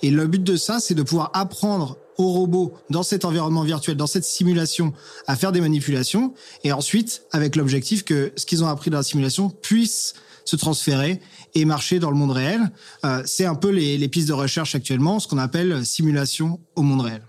Et 0.00 0.10
le 0.10 0.26
but 0.26 0.42
de 0.42 0.56
ça, 0.56 0.80
c'est 0.80 0.94
de 0.94 1.02
pouvoir 1.02 1.30
apprendre 1.34 1.98
aux 2.16 2.32
robots 2.32 2.72
dans 2.88 3.02
cet 3.02 3.26
environnement 3.26 3.64
virtuel, 3.64 3.98
dans 3.98 4.06
cette 4.06 4.24
simulation, 4.24 4.94
à 5.26 5.36
faire 5.36 5.52
des 5.52 5.60
manipulations, 5.60 6.32
et 6.64 6.72
ensuite 6.72 7.24
avec 7.32 7.56
l'objectif 7.56 8.02
que 8.02 8.32
ce 8.34 8.46
qu'ils 8.46 8.64
ont 8.64 8.68
appris 8.68 8.88
dans 8.88 8.98
la 8.98 9.04
simulation 9.04 9.50
puisse 9.50 10.14
se 10.44 10.56
transférer 10.56 11.20
et 11.54 11.64
marcher 11.64 11.98
dans 11.98 12.10
le 12.10 12.16
monde 12.16 12.32
réel. 12.32 12.70
Euh, 13.04 13.22
c'est 13.26 13.46
un 13.46 13.54
peu 13.54 13.70
les, 13.70 13.98
les 13.98 14.08
pistes 14.08 14.28
de 14.28 14.32
recherche 14.32 14.74
actuellement, 14.74 15.20
ce 15.20 15.28
qu'on 15.28 15.38
appelle 15.38 15.84
simulation 15.84 16.60
au 16.76 16.82
monde 16.82 17.02
réel. 17.02 17.22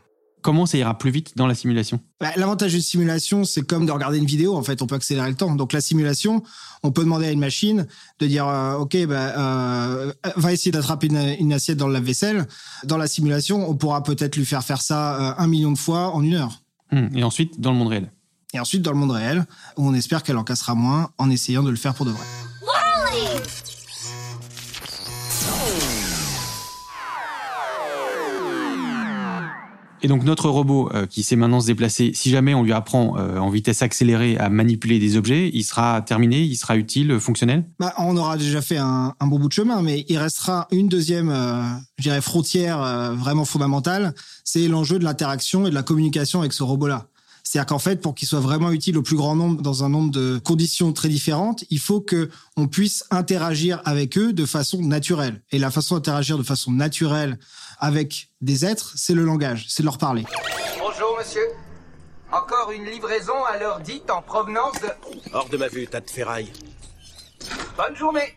Comment 0.44 0.66
ça 0.66 0.78
ira 0.78 0.98
plus 0.98 1.10
vite 1.10 1.38
dans 1.38 1.48
la 1.48 1.56
simulation? 1.56 2.02
Bah, 2.20 2.32
L'avantage 2.36 2.74
d'une 2.74 2.82
simulation, 2.82 3.46
c'est 3.46 3.62
comme 3.62 3.86
de 3.86 3.92
regarder 3.94 4.18
une 4.18 4.26
vidéo. 4.26 4.58
En 4.58 4.62
fait, 4.62 4.82
on 4.82 4.88
peut 4.88 4.96
accélérer 4.96 5.30
le 5.30 5.36
temps. 5.36 5.56
Donc 5.56 5.72
la 5.72 5.80
simulation, 5.80 6.44
on 6.84 6.92
peut 6.92 7.04
demander 7.04 7.28
à 7.28 7.32
une 7.32 7.40
machine 7.40 7.88
de 8.20 8.28
dire, 8.28 8.46
euh, 8.46 8.74
ok, 8.74 9.06
bah, 9.08 9.16
euh, 9.38 10.12
va 10.36 10.52
essayer 10.52 10.72
d'attraper 10.72 11.08
une, 11.08 11.36
une, 11.40 11.54
assiette 11.54 11.78
dans 11.78 11.88
le 11.88 11.94
lave-vaisselle. 11.94 12.46
Dans 12.84 12.98
la 12.98 13.08
simulation, 13.08 13.70
on 13.70 13.76
pourra 13.76 14.04
peut-être 14.04 14.36
lui 14.36 14.46
faire 14.46 14.66
faire 14.66 14.82
ça 14.82 15.16
euh, 15.16 15.42
un 15.42 15.48
million 15.48 15.72
de 15.72 15.78
fois 15.78 16.14
en 16.14 16.22
une 16.22 16.34
heure. 16.34 16.62
Hum, 16.92 17.10
et 17.16 17.24
ensuite, 17.24 17.62
dans 17.62 17.72
le 17.72 17.78
monde 17.78 17.88
réel? 17.88 18.12
Et 18.54 18.60
ensuite, 18.60 18.82
dans 18.82 18.92
le 18.92 18.98
monde 18.98 19.12
réel, 19.12 19.46
où 19.78 19.88
on 19.88 19.94
espère 19.94 20.24
qu'elle 20.24 20.38
en 20.38 20.44
cassera 20.44 20.76
moins 20.76 21.12
en 21.18 21.30
essayant 21.30 21.64
de 21.64 21.70
le 21.70 21.78
faire 21.78 21.94
pour 21.94 22.06
de 22.06 22.12
vrai. 22.12 22.26
Et 30.04 30.10
donc 30.10 30.26
notre 30.26 30.50
robot 30.50 30.90
euh, 30.94 31.06
qui 31.06 31.24
sait 31.24 31.38
maintenant 31.38 31.62
se 31.62 31.68
déplacer, 31.68 32.12
si 32.14 32.30
jamais 32.30 32.54
on 32.54 32.62
lui 32.62 32.74
apprend 32.74 33.18
euh, 33.18 33.38
en 33.38 33.50
vitesse 33.50 33.82
accélérée 33.82 34.38
à 34.38 34.50
manipuler 34.50 35.00
des 35.00 35.16
objets, 35.16 35.50
il 35.54 35.64
sera 35.64 36.02
terminé, 36.02 36.42
il 36.42 36.58
sera 36.58 36.76
utile, 36.76 37.22
fonctionnel? 37.22 37.64
Bah, 37.80 37.94
On 37.98 38.18
aura 38.18 38.36
déjà 38.36 38.62
fait 38.62 38.78
un, 38.78 39.14
bon 39.22 39.40
bout 39.40 39.48
de 39.48 39.54
chemin, 39.54 39.82
mais 39.82 40.04
il 40.10 40.18
restera 40.18 40.68
une 40.72 40.90
deuxième, 40.90 41.30
euh, 41.30 41.64
je 42.00 42.04
dirais, 42.04 42.20
frontière 42.20 42.84
euh, 42.84 43.14
vraiment 43.14 43.46
fondamentale, 43.46 44.14
c'est 44.44 44.68
l'enjeu 44.68 45.00
de 45.00 45.06
l'interaction 45.06 45.68
et 45.68 45.70
de 45.70 45.76
la 45.76 45.84
communication 45.84 46.42
avec 46.42 46.52
ce 46.52 46.64
robot-là. 46.64 47.08
C'est-à-dire 47.44 47.68
qu'en 47.68 47.80
fait, 47.80 47.98
pour 48.02 48.16
qu'il 48.16 48.28
soit 48.28 48.40
vraiment 48.40 48.72
utile 48.72 48.98
au 48.98 49.02
plus 49.02 49.18
grand 49.18 49.36
nombre 49.36 49.62
dans 49.62 49.84
un 49.84 49.90
nombre 49.90 50.12
de 50.12 50.40
conditions 50.44 50.94
très 50.94 51.10
différentes, 51.10 51.66
il 51.70 51.80
faut 51.80 52.00
que 52.00 52.30
on 52.56 52.68
puisse 52.68 53.04
interagir 53.12 53.82
avec 53.86 54.18
eux 54.18 54.32
de 54.32 54.46
façon 54.46 54.82
naturelle. 54.82 55.42
Et 55.52 55.60
la 55.60 55.70
façon 55.70 55.96
d'interagir 55.96 56.38
de 56.38 56.44
façon 56.44 56.72
naturelle 56.72 57.38
avec 57.80 58.30
des 58.42 58.66
êtres, 58.66 58.94
c'est 58.96 59.14
le 59.14 59.26
langage, 59.26 59.66
c'est 59.68 59.84
de 59.84 59.86
leur 59.86 59.98
parler. 59.98 60.24
Bonjour, 60.80 61.18
monsieur. 61.18 61.48
Encore 62.32 62.72
une 62.72 62.86
livraison 62.86 63.44
à 63.46 63.60
l'heure 63.60 63.80
dite 63.82 64.10
en 64.10 64.22
provenance 64.22 64.74
de... 64.82 64.90
Hors 65.34 65.50
de 65.50 65.58
ma 65.58 65.68
vue, 65.68 65.86
tas 65.86 66.02
de 66.02 66.10
ferraille. 66.10 66.52
Bonne 67.78 67.96
journée. 67.96 68.34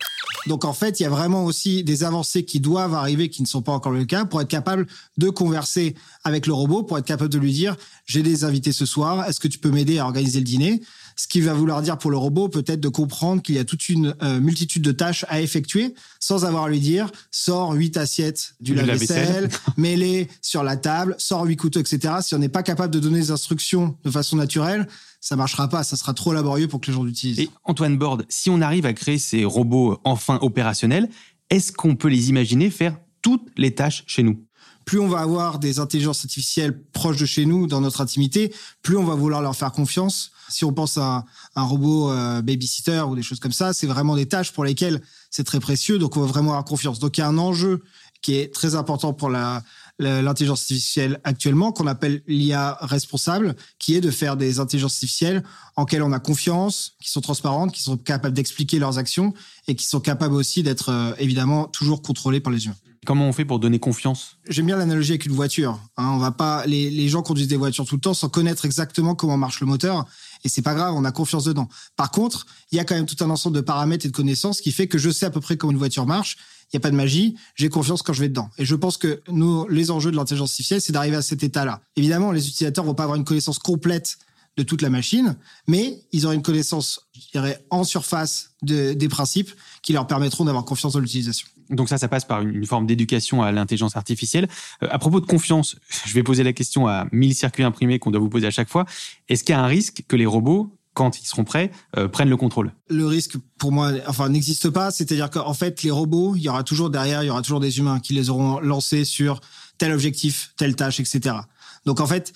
Donc 0.46 0.64
en 0.64 0.72
fait, 0.72 1.00
il 1.00 1.02
y 1.02 1.06
a 1.06 1.10
vraiment 1.10 1.44
aussi 1.44 1.82
des 1.82 2.04
avancées 2.04 2.44
qui 2.44 2.60
doivent 2.60 2.94
arriver, 2.94 3.28
qui 3.28 3.42
ne 3.42 3.46
sont 3.46 3.62
pas 3.62 3.72
encore 3.72 3.92
le 3.92 4.04
cas, 4.04 4.24
pour 4.24 4.40
être 4.40 4.48
capable 4.48 4.86
de 5.18 5.28
converser 5.28 5.94
avec 6.24 6.46
le 6.46 6.52
robot, 6.52 6.82
pour 6.82 6.98
être 6.98 7.04
capable 7.04 7.30
de 7.30 7.38
lui 7.38 7.52
dire 7.52 7.76
j'ai 8.06 8.22
des 8.22 8.44
invités 8.44 8.72
ce 8.72 8.86
soir, 8.86 9.28
est-ce 9.28 9.40
que 9.40 9.48
tu 9.48 9.58
peux 9.58 9.70
m'aider 9.70 9.98
à 9.98 10.04
organiser 10.04 10.38
le 10.38 10.44
dîner? 10.44 10.82
Ce 11.18 11.26
qui 11.26 11.40
va 11.40 11.54
vouloir 11.54 11.80
dire 11.80 11.96
pour 11.96 12.10
le 12.10 12.18
robot 12.18 12.48
peut-être 12.48 12.80
de 12.80 12.88
comprendre 12.88 13.40
qu'il 13.40 13.54
y 13.54 13.58
a 13.58 13.64
toute 13.64 13.88
une 13.88 14.14
euh, 14.22 14.38
multitude 14.38 14.82
de 14.82 14.92
tâches 14.92 15.24
à 15.28 15.40
effectuer 15.40 15.94
sans 16.20 16.44
avoir 16.44 16.64
à 16.64 16.68
lui 16.68 16.78
dire 16.78 17.10
sors 17.30 17.72
huit 17.72 17.96
assiettes 17.96 18.54
du, 18.60 18.72
du 18.72 18.76
lave-vaisselle, 18.76 19.48
mets-les 19.78 20.28
sur 20.42 20.62
la 20.62 20.76
table, 20.76 21.16
sors 21.18 21.44
huit 21.44 21.56
couteaux, 21.56 21.80
etc. 21.80 22.16
Si 22.20 22.34
on 22.34 22.38
n'est 22.38 22.50
pas 22.50 22.62
capable 22.62 22.92
de 22.92 23.00
donner 23.00 23.18
des 23.18 23.30
instructions 23.30 23.96
de 24.04 24.10
façon 24.10 24.36
naturelle, 24.36 24.86
ça 25.26 25.34
marchera 25.34 25.66
pas, 25.66 25.82
ça 25.82 25.96
sera 25.96 26.14
trop 26.14 26.32
laborieux 26.32 26.68
pour 26.68 26.80
que 26.80 26.86
les 26.86 26.92
gens 26.92 27.02
l'utilisent. 27.02 27.40
Et 27.40 27.50
Antoine 27.64 27.98
Borde, 27.98 28.24
si 28.28 28.48
on 28.48 28.60
arrive 28.60 28.86
à 28.86 28.92
créer 28.92 29.18
ces 29.18 29.44
robots 29.44 29.98
enfin 30.04 30.38
opérationnels, 30.40 31.08
est-ce 31.50 31.72
qu'on 31.72 31.96
peut 31.96 32.06
les 32.06 32.28
imaginer 32.28 32.70
faire 32.70 32.96
toutes 33.22 33.48
les 33.56 33.74
tâches 33.74 34.04
chez 34.06 34.22
nous? 34.22 34.40
Plus 34.84 35.00
on 35.00 35.08
va 35.08 35.18
avoir 35.18 35.58
des 35.58 35.80
intelligences 35.80 36.24
artificielles 36.24 36.80
proches 36.92 37.16
de 37.16 37.26
chez 37.26 37.44
nous, 37.44 37.66
dans 37.66 37.80
notre 37.80 38.02
intimité, 38.02 38.54
plus 38.82 38.96
on 38.96 39.02
va 39.02 39.16
vouloir 39.16 39.42
leur 39.42 39.56
faire 39.56 39.72
confiance. 39.72 40.30
Si 40.48 40.64
on 40.64 40.72
pense 40.72 40.96
à 40.96 41.24
un, 41.56 41.62
robot 41.64 42.12
euh, 42.12 42.40
babysitter 42.40 43.00
ou 43.00 43.16
des 43.16 43.24
choses 43.24 43.40
comme 43.40 43.50
ça, 43.50 43.72
c'est 43.72 43.88
vraiment 43.88 44.14
des 44.14 44.26
tâches 44.26 44.52
pour 44.52 44.64
lesquelles 44.64 45.02
c'est 45.32 45.42
très 45.42 45.58
précieux, 45.58 45.98
donc 45.98 46.16
on 46.16 46.20
va 46.20 46.26
vraiment 46.26 46.50
avoir 46.50 46.64
confiance. 46.64 47.00
Donc 47.00 47.18
il 47.18 47.22
y 47.22 47.24
a 47.24 47.28
un 47.28 47.38
enjeu 47.38 47.82
qui 48.22 48.36
est 48.36 48.54
très 48.54 48.76
important 48.76 49.12
pour 49.12 49.28
la, 49.28 49.64
l'intelligence 49.98 50.62
artificielle 50.62 51.20
actuellement, 51.24 51.72
qu'on 51.72 51.86
appelle 51.86 52.22
l'IA 52.26 52.78
responsable, 52.80 53.56
qui 53.78 53.94
est 53.94 54.00
de 54.00 54.10
faire 54.10 54.36
des 54.36 54.60
intelligences 54.60 54.94
artificielles 54.94 55.42
en 55.76 55.84
quelles 55.84 56.02
on 56.02 56.12
a 56.12 56.20
confiance, 56.20 56.94
qui 57.02 57.10
sont 57.10 57.20
transparentes, 57.20 57.72
qui 57.72 57.82
sont 57.82 57.96
capables 57.96 58.34
d'expliquer 58.34 58.78
leurs 58.78 58.98
actions 58.98 59.32
et 59.68 59.74
qui 59.74 59.86
sont 59.86 60.00
capables 60.00 60.34
aussi 60.34 60.62
d'être 60.62 60.90
euh, 60.90 61.12
évidemment 61.18 61.66
toujours 61.66 62.02
contrôlées 62.02 62.40
par 62.40 62.52
les 62.52 62.66
humains. 62.66 62.76
Comment 63.06 63.28
on 63.28 63.32
fait 63.32 63.44
pour 63.44 63.60
donner 63.60 63.78
confiance? 63.78 64.36
J'aime 64.48 64.66
bien 64.66 64.76
l'analogie 64.76 65.12
avec 65.12 65.26
une 65.26 65.32
voiture. 65.32 65.78
Hein, 65.96 66.10
on 66.14 66.18
va 66.18 66.32
pas, 66.32 66.66
les, 66.66 66.90
les 66.90 67.08
gens 67.08 67.22
conduisent 67.22 67.46
des 67.46 67.56
voitures 67.56 67.86
tout 67.86 67.94
le 67.94 68.00
temps 68.00 68.14
sans 68.14 68.28
connaître 68.28 68.64
exactement 68.64 69.14
comment 69.14 69.36
marche 69.36 69.60
le 69.60 69.66
moteur. 69.66 70.06
Et 70.44 70.48
c'est 70.48 70.62
pas 70.62 70.74
grave, 70.74 70.92
on 70.94 71.04
a 71.04 71.12
confiance 71.12 71.44
dedans. 71.44 71.68
Par 71.94 72.10
contre, 72.10 72.46
il 72.72 72.76
y 72.76 72.80
a 72.80 72.84
quand 72.84 72.96
même 72.96 73.06
tout 73.06 73.22
un 73.24 73.30
ensemble 73.30 73.54
de 73.54 73.60
paramètres 73.60 74.06
et 74.06 74.08
de 74.08 74.14
connaissances 74.14 74.60
qui 74.60 74.72
fait 74.72 74.88
que 74.88 74.98
je 74.98 75.10
sais 75.10 75.24
à 75.24 75.30
peu 75.30 75.40
près 75.40 75.56
comment 75.56 75.70
une 75.70 75.78
voiture 75.78 76.04
marche. 76.04 76.36
Il 76.72 76.76
n'y 76.76 76.78
a 76.78 76.80
pas 76.80 76.90
de 76.90 76.96
magie. 76.96 77.36
J'ai 77.54 77.68
confiance 77.68 78.02
quand 78.02 78.12
je 78.12 78.20
vais 78.20 78.28
dedans. 78.28 78.50
Et 78.58 78.64
je 78.64 78.74
pense 78.74 78.96
que 78.96 79.22
nous, 79.28 79.66
les 79.68 79.90
enjeux 79.90 80.10
de 80.10 80.16
l'intelligence 80.16 80.50
artificielle, 80.50 80.80
c'est 80.80 80.92
d'arriver 80.92 81.16
à 81.16 81.22
cet 81.22 81.42
état-là. 81.42 81.80
Évidemment, 81.96 82.32
les 82.32 82.48
utilisateurs 82.48 82.84
vont 82.84 82.94
pas 82.94 83.04
avoir 83.04 83.16
une 83.16 83.24
connaissance 83.24 83.58
complète 83.58 84.18
de 84.56 84.62
toute 84.62 84.82
la 84.82 84.90
machine, 84.90 85.36
mais 85.66 86.00
ils 86.12 86.24
auront 86.24 86.34
une 86.34 86.42
connaissance, 86.42 87.08
je 87.14 87.30
dirais, 87.32 87.62
en 87.70 87.84
surface 87.84 88.54
de, 88.62 88.94
des 88.94 89.08
principes 89.08 89.50
qui 89.82 89.92
leur 89.92 90.06
permettront 90.06 90.44
d'avoir 90.44 90.64
confiance 90.64 90.94
dans 90.94 91.00
l'utilisation. 91.00 91.46
Donc 91.68 91.88
ça, 91.88 91.98
ça 91.98 92.08
passe 92.08 92.24
par 92.24 92.42
une 92.42 92.64
forme 92.64 92.86
d'éducation 92.86 93.42
à 93.42 93.52
l'intelligence 93.52 93.96
artificielle. 93.96 94.48
Euh, 94.82 94.88
à 94.90 94.98
propos 94.98 95.20
de 95.20 95.26
confiance, 95.26 95.76
je 96.06 96.14
vais 96.14 96.22
poser 96.22 96.42
la 96.42 96.52
question 96.52 96.86
à 96.86 97.06
1000 97.12 97.34
circuits 97.34 97.64
imprimés 97.64 97.98
qu'on 97.98 98.10
doit 98.10 98.20
vous 98.20 98.28
poser 98.28 98.46
à 98.46 98.50
chaque 98.50 98.68
fois. 98.68 98.86
Est-ce 99.28 99.44
qu'il 99.44 99.54
y 99.54 99.58
a 99.58 99.62
un 99.62 99.66
risque 99.66 100.02
que 100.08 100.16
les 100.16 100.26
robots 100.26 100.75
quand 100.96 101.20
ils 101.20 101.26
seront 101.26 101.44
prêts, 101.44 101.70
euh, 101.96 102.08
prennent 102.08 102.30
le 102.30 102.36
contrôle. 102.36 102.72
Le 102.88 103.06
risque, 103.06 103.36
pour 103.58 103.70
moi, 103.70 103.92
enfin, 104.08 104.28
n'existe 104.28 104.70
pas. 104.70 104.90
C'est-à-dire 104.90 105.30
qu'en 105.30 105.54
fait, 105.54 105.82
les 105.82 105.90
robots, 105.90 106.34
il 106.34 106.42
y 106.42 106.48
aura 106.48 106.64
toujours 106.64 106.90
derrière, 106.90 107.22
il 107.22 107.26
y 107.26 107.30
aura 107.30 107.42
toujours 107.42 107.60
des 107.60 107.78
humains 107.78 108.00
qui 108.00 108.14
les 108.14 108.30
auront 108.30 108.58
lancés 108.60 109.04
sur 109.04 109.40
tel 109.78 109.92
objectif, 109.92 110.54
telle 110.56 110.74
tâche, 110.74 110.98
etc. 110.98 111.36
Donc, 111.84 112.00
en 112.00 112.06
fait, 112.06 112.32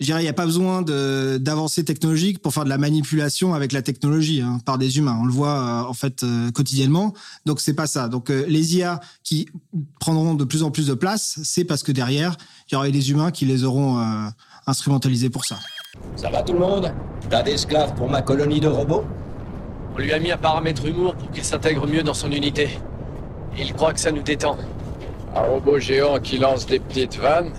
je 0.00 0.06
dirais, 0.06 0.20
il 0.20 0.24
n'y 0.24 0.30
a 0.30 0.34
pas 0.34 0.46
besoin 0.46 0.80
d'avancées 0.82 1.84
technologiques 1.84 2.40
pour 2.40 2.54
faire 2.54 2.64
de 2.64 2.70
la 2.70 2.78
manipulation 2.78 3.52
avec 3.52 3.72
la 3.72 3.82
technologie 3.82 4.40
hein, 4.40 4.58
par 4.64 4.78
des 4.78 4.96
humains. 4.96 5.18
On 5.20 5.26
le 5.26 5.32
voit 5.32 5.58
euh, 5.58 5.88
en 5.88 5.92
fait 5.92 6.22
euh, 6.22 6.50
quotidiennement. 6.50 7.12
Donc 7.44 7.60
c'est 7.60 7.74
pas 7.74 7.86
ça. 7.86 8.08
Donc 8.08 8.30
euh, 8.30 8.46
les 8.48 8.76
IA 8.76 9.00
qui 9.22 9.46
prendront 10.00 10.34
de 10.34 10.44
plus 10.44 10.62
en 10.62 10.70
plus 10.70 10.86
de 10.86 10.94
place, 10.94 11.38
c'est 11.44 11.64
parce 11.64 11.82
que 11.82 11.92
derrière, 11.92 12.36
il 12.68 12.74
y 12.74 12.76
aura 12.76 12.88
des 12.90 13.10
humains 13.10 13.30
qui 13.30 13.44
les 13.44 13.64
auront 13.64 14.02
instrumentalisés 14.66 15.28
pour 15.28 15.44
ça. 15.44 15.58
Ça 16.16 16.30
va 16.30 16.42
tout 16.42 16.52
le 16.52 16.60
monde 16.60 16.92
T'as 17.28 17.42
d'esclaves 17.42 17.94
pour 17.94 18.08
ma 18.08 18.22
colonie 18.22 18.60
de 18.60 18.68
robots 18.68 19.04
On 19.94 19.98
lui 19.98 20.12
a 20.12 20.18
mis 20.18 20.32
un 20.32 20.38
paramètre 20.38 20.86
humour 20.86 21.14
pour 21.14 21.30
qu'il 21.30 21.44
s'intègre 21.44 21.86
mieux 21.86 22.02
dans 22.02 22.14
son 22.14 22.30
unité. 22.30 22.78
Il 23.58 23.72
croit 23.74 23.92
que 23.92 24.00
ça 24.00 24.12
nous 24.12 24.22
détend. 24.22 24.56
Un 25.34 25.42
robot 25.42 25.78
géant 25.78 26.18
qui 26.18 26.38
lance 26.38 26.66
des 26.66 26.80
petites 26.80 27.16
vannes 27.16 27.52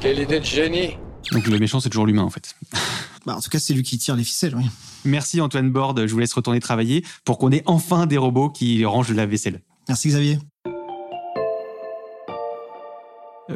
quelle 0.00 0.20
idée 0.20 0.38
de 0.38 0.44
génie 0.44 0.96
Donc 1.32 1.46
le 1.46 1.58
méchant, 1.58 1.80
c'est 1.80 1.88
toujours 1.88 2.06
l'humain, 2.06 2.22
en 2.22 2.30
fait. 2.30 2.54
Bah, 3.26 3.36
en 3.36 3.40
tout 3.40 3.50
cas, 3.50 3.58
c'est 3.58 3.74
lui 3.74 3.82
qui 3.82 3.98
tire 3.98 4.16
les 4.16 4.24
ficelles, 4.24 4.54
oui. 4.54 4.64
Merci 5.04 5.40
Antoine 5.42 5.70
Borde, 5.70 6.06
je 6.06 6.12
vous 6.12 6.20
laisse 6.20 6.32
retourner 6.32 6.60
travailler 6.60 7.04
pour 7.24 7.36
qu'on 7.36 7.50
ait 7.52 7.62
enfin 7.66 8.06
des 8.06 8.16
robots 8.16 8.48
qui 8.48 8.86
rangent 8.86 9.12
la 9.12 9.26
vaisselle. 9.26 9.60
Merci 9.88 10.08
Xavier. 10.08 10.38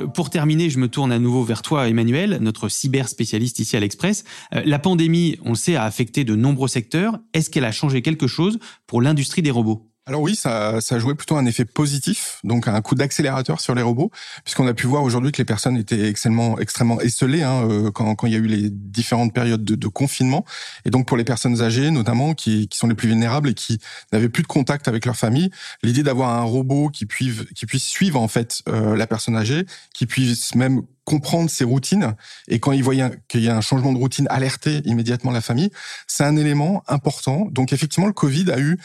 Pour 0.07 0.31
terminer, 0.31 0.71
je 0.71 0.79
me 0.79 0.89
tourne 0.89 1.13
à 1.13 1.19
nouveau 1.19 1.43
vers 1.45 1.63
toi, 1.63 1.89
Emmanuel, 1.89 2.39
notre 2.41 2.69
cyber 2.69 3.09
spécialiste 3.09 3.59
ici 3.59 3.77
à 3.77 3.81
l'Express. 3.81 4.25
Euh, 4.55 4.63
la 4.65 4.79
pandémie, 4.79 5.39
on 5.45 5.51
le 5.51 5.55
sait, 5.55 5.77
a 5.77 5.85
affecté 5.85 6.25
de 6.25 6.35
nombreux 6.35 6.69
secteurs. 6.69 7.19
Est-ce 7.35 7.51
qu'elle 7.51 7.65
a 7.65 7.73
changé 7.73 8.03
quelque 8.03 8.27
chose 8.27 8.59
pour 8.87 9.03
l'industrie 9.03 9.43
des 9.43 9.51
robots? 9.51 9.92
Alors 10.05 10.21
oui, 10.21 10.35
ça, 10.35 10.81
ça 10.81 10.99
joué 10.99 11.15
plutôt 11.15 11.37
un 11.37 11.47
effet 11.47 11.65
positif, 11.65 12.41
donc 12.43 12.67
un 12.67 12.81
coup 12.81 12.97
d'accélérateur 12.97 13.61
sur 13.61 13.73
les 13.77 13.83
robots, 13.83 14.11
puisqu'on 14.43 14.67
a 14.67 14.75
pu 14.75 14.89
voir 14.89 15.05
aujourd'hui 15.05 15.31
que 15.31 15.39
les 15.39 15.45
personnes 15.45 15.77
étaient 15.77 16.09
extrêmement, 16.09 16.59
extrêmement 16.59 17.01
esselées 17.01 17.45
hein, 17.45 17.69
euh, 17.71 17.93
quand, 17.93 18.17
quand 18.17 18.27
il 18.27 18.33
y 18.33 18.37
a 18.37 18.41
eu 18.41 18.49
les 18.49 18.69
différentes 18.69 19.33
périodes 19.33 19.65
de, 19.65 19.77
de, 19.77 19.87
confinement. 19.87 20.45
Et 20.85 20.91
donc 20.91 21.07
pour 21.07 21.17
les 21.17 21.23
personnes 21.23 21.63
âgées, 21.63 21.93
notamment, 21.93 22.35
qui, 22.35 22.67
qui 22.67 22.79
sont 22.79 22.89
les 22.89 22.97
plus 22.97 23.07
vulnérables 23.07 23.51
et 23.51 23.55
qui 23.55 23.79
n'avaient 24.13 24.29
plus 24.29 24.43
de 24.43 24.49
contact 24.49 24.89
avec 24.89 25.07
leur 25.07 25.17
famille, 25.17 25.51
l'idée 25.85 26.03
d'avoir 26.03 26.31
un 26.31 26.43
robot 26.43 26.89
qui 26.89 27.07
puisse, 27.07 27.45
qui 27.55 27.67
puisse 27.67 27.85
suivre 27.85 28.21
en 28.21 28.29
fait 28.29 28.63
euh, 28.69 28.97
la 28.97 29.07
personne 29.07 29.37
âgée, 29.37 29.67
qui 29.95 30.07
puisse 30.07 30.57
même 30.57 30.83
comprendre 31.05 31.51
ses 31.51 31.65
routines 31.65 32.15
et 32.47 32.61
quand 32.61 32.73
il 32.73 32.83
voyait 32.83 33.11
qu'il 33.29 33.43
y 33.43 33.49
a 33.49 33.57
un 33.57 33.61
changement 33.61 33.93
de 33.93 33.99
routine, 33.99 34.27
alerter 34.31 34.83
immédiatement 34.85 35.33
la 35.33 35.41
famille, 35.41 35.71
c'est 36.07 36.25
un 36.25 36.37
élément 36.37 36.85
important. 36.87 37.49
Donc 37.51 37.73
effectivement, 37.73 38.07
le 38.07 38.13
Covid 38.13 38.51
a 38.53 38.61
eu 38.61 38.79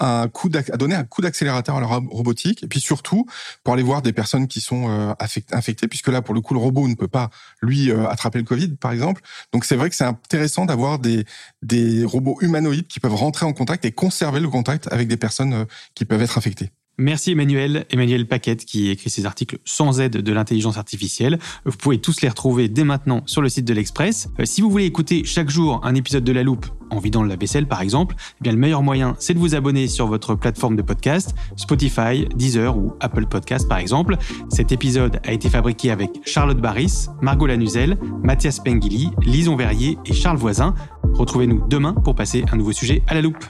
un 0.00 0.28
coup 0.28 0.50
à 0.54 0.76
donner 0.76 0.94
un 0.94 1.04
coup 1.04 1.22
d'accélérateur 1.22 1.76
à 1.76 1.80
la 1.80 1.86
robotique. 1.86 2.62
Et 2.62 2.66
puis 2.66 2.80
surtout 2.80 3.26
pour 3.62 3.74
aller 3.74 3.82
voir 3.82 4.02
des 4.02 4.12
personnes 4.12 4.48
qui 4.48 4.60
sont 4.60 4.88
euh, 4.88 5.12
infectées 5.52 5.88
puisque 5.88 6.08
là 6.08 6.22
pour 6.22 6.34
le 6.34 6.40
coup 6.40 6.54
le 6.54 6.60
robot 6.60 6.88
ne 6.88 6.94
peut 6.94 7.08
pas 7.08 7.30
lui 7.62 7.90
euh, 7.90 8.08
attraper 8.08 8.38
le 8.38 8.44
Covid 8.44 8.76
par 8.76 8.92
exemple. 8.92 9.22
Donc 9.52 9.64
c'est 9.64 9.76
vrai 9.76 9.90
que 9.90 9.96
c'est 9.96 10.04
intéressant 10.04 10.66
d'avoir 10.66 10.98
des 10.98 11.24
des 11.62 12.04
robots 12.04 12.38
humanoïdes 12.40 12.86
qui 12.86 13.00
peuvent 13.00 13.14
rentrer 13.14 13.46
en 13.46 13.52
contact 13.52 13.84
et 13.84 13.92
conserver 13.92 14.40
le 14.40 14.48
contact 14.48 14.92
avec 14.92 15.08
des 15.08 15.16
personnes 15.16 15.54
euh, 15.54 15.64
qui 15.94 16.04
peuvent 16.04 16.22
être 16.22 16.38
infectées 16.38 16.70
Merci 16.96 17.32
Emmanuel, 17.32 17.86
Emmanuel 17.90 18.26
Paquette 18.26 18.64
qui 18.64 18.88
écrit 18.88 19.10
ces 19.10 19.26
articles 19.26 19.58
sans 19.64 20.00
aide 20.00 20.18
de 20.18 20.32
l'intelligence 20.32 20.76
artificielle. 20.76 21.40
Vous 21.64 21.76
pouvez 21.76 21.98
tous 21.98 22.20
les 22.20 22.28
retrouver 22.28 22.68
dès 22.68 22.84
maintenant 22.84 23.22
sur 23.26 23.42
le 23.42 23.48
site 23.48 23.64
de 23.64 23.74
l'Express. 23.74 24.28
Euh, 24.38 24.44
si 24.44 24.60
vous 24.60 24.70
voulez 24.70 24.84
écouter 24.84 25.24
chaque 25.24 25.50
jour 25.50 25.80
un 25.82 25.96
épisode 25.96 26.22
de 26.22 26.32
La 26.32 26.44
Loupe 26.44 26.66
en 26.90 27.00
vidant 27.00 27.24
la 27.24 27.34
vaisselle 27.34 27.66
par 27.66 27.80
exemple, 27.80 28.14
eh 28.18 28.42
bien 28.42 28.52
le 28.52 28.58
meilleur 28.58 28.82
moyen 28.82 29.16
c'est 29.18 29.34
de 29.34 29.40
vous 29.40 29.56
abonner 29.56 29.88
sur 29.88 30.06
votre 30.06 30.36
plateforme 30.36 30.76
de 30.76 30.82
podcast, 30.82 31.34
Spotify, 31.56 32.26
Deezer 32.36 32.76
ou 32.76 32.94
Apple 33.00 33.26
Podcast 33.26 33.68
par 33.68 33.78
exemple. 33.78 34.16
Cet 34.48 34.70
épisode 34.70 35.18
a 35.24 35.32
été 35.32 35.50
fabriqué 35.50 35.90
avec 35.90 36.10
Charlotte 36.24 36.60
Barris, 36.60 37.06
Margot 37.20 37.48
Lanuzel, 37.48 37.98
Mathias 38.22 38.60
Pengili, 38.60 39.10
Lison 39.22 39.56
Verrier 39.56 39.98
et 40.06 40.12
Charles 40.12 40.38
Voisin. 40.38 40.74
Retrouvez-nous 41.14 41.66
demain 41.68 41.92
pour 41.92 42.14
passer 42.14 42.44
un 42.52 42.56
nouveau 42.56 42.72
sujet 42.72 43.02
à 43.08 43.14
la 43.14 43.20
loupe. 43.22 43.44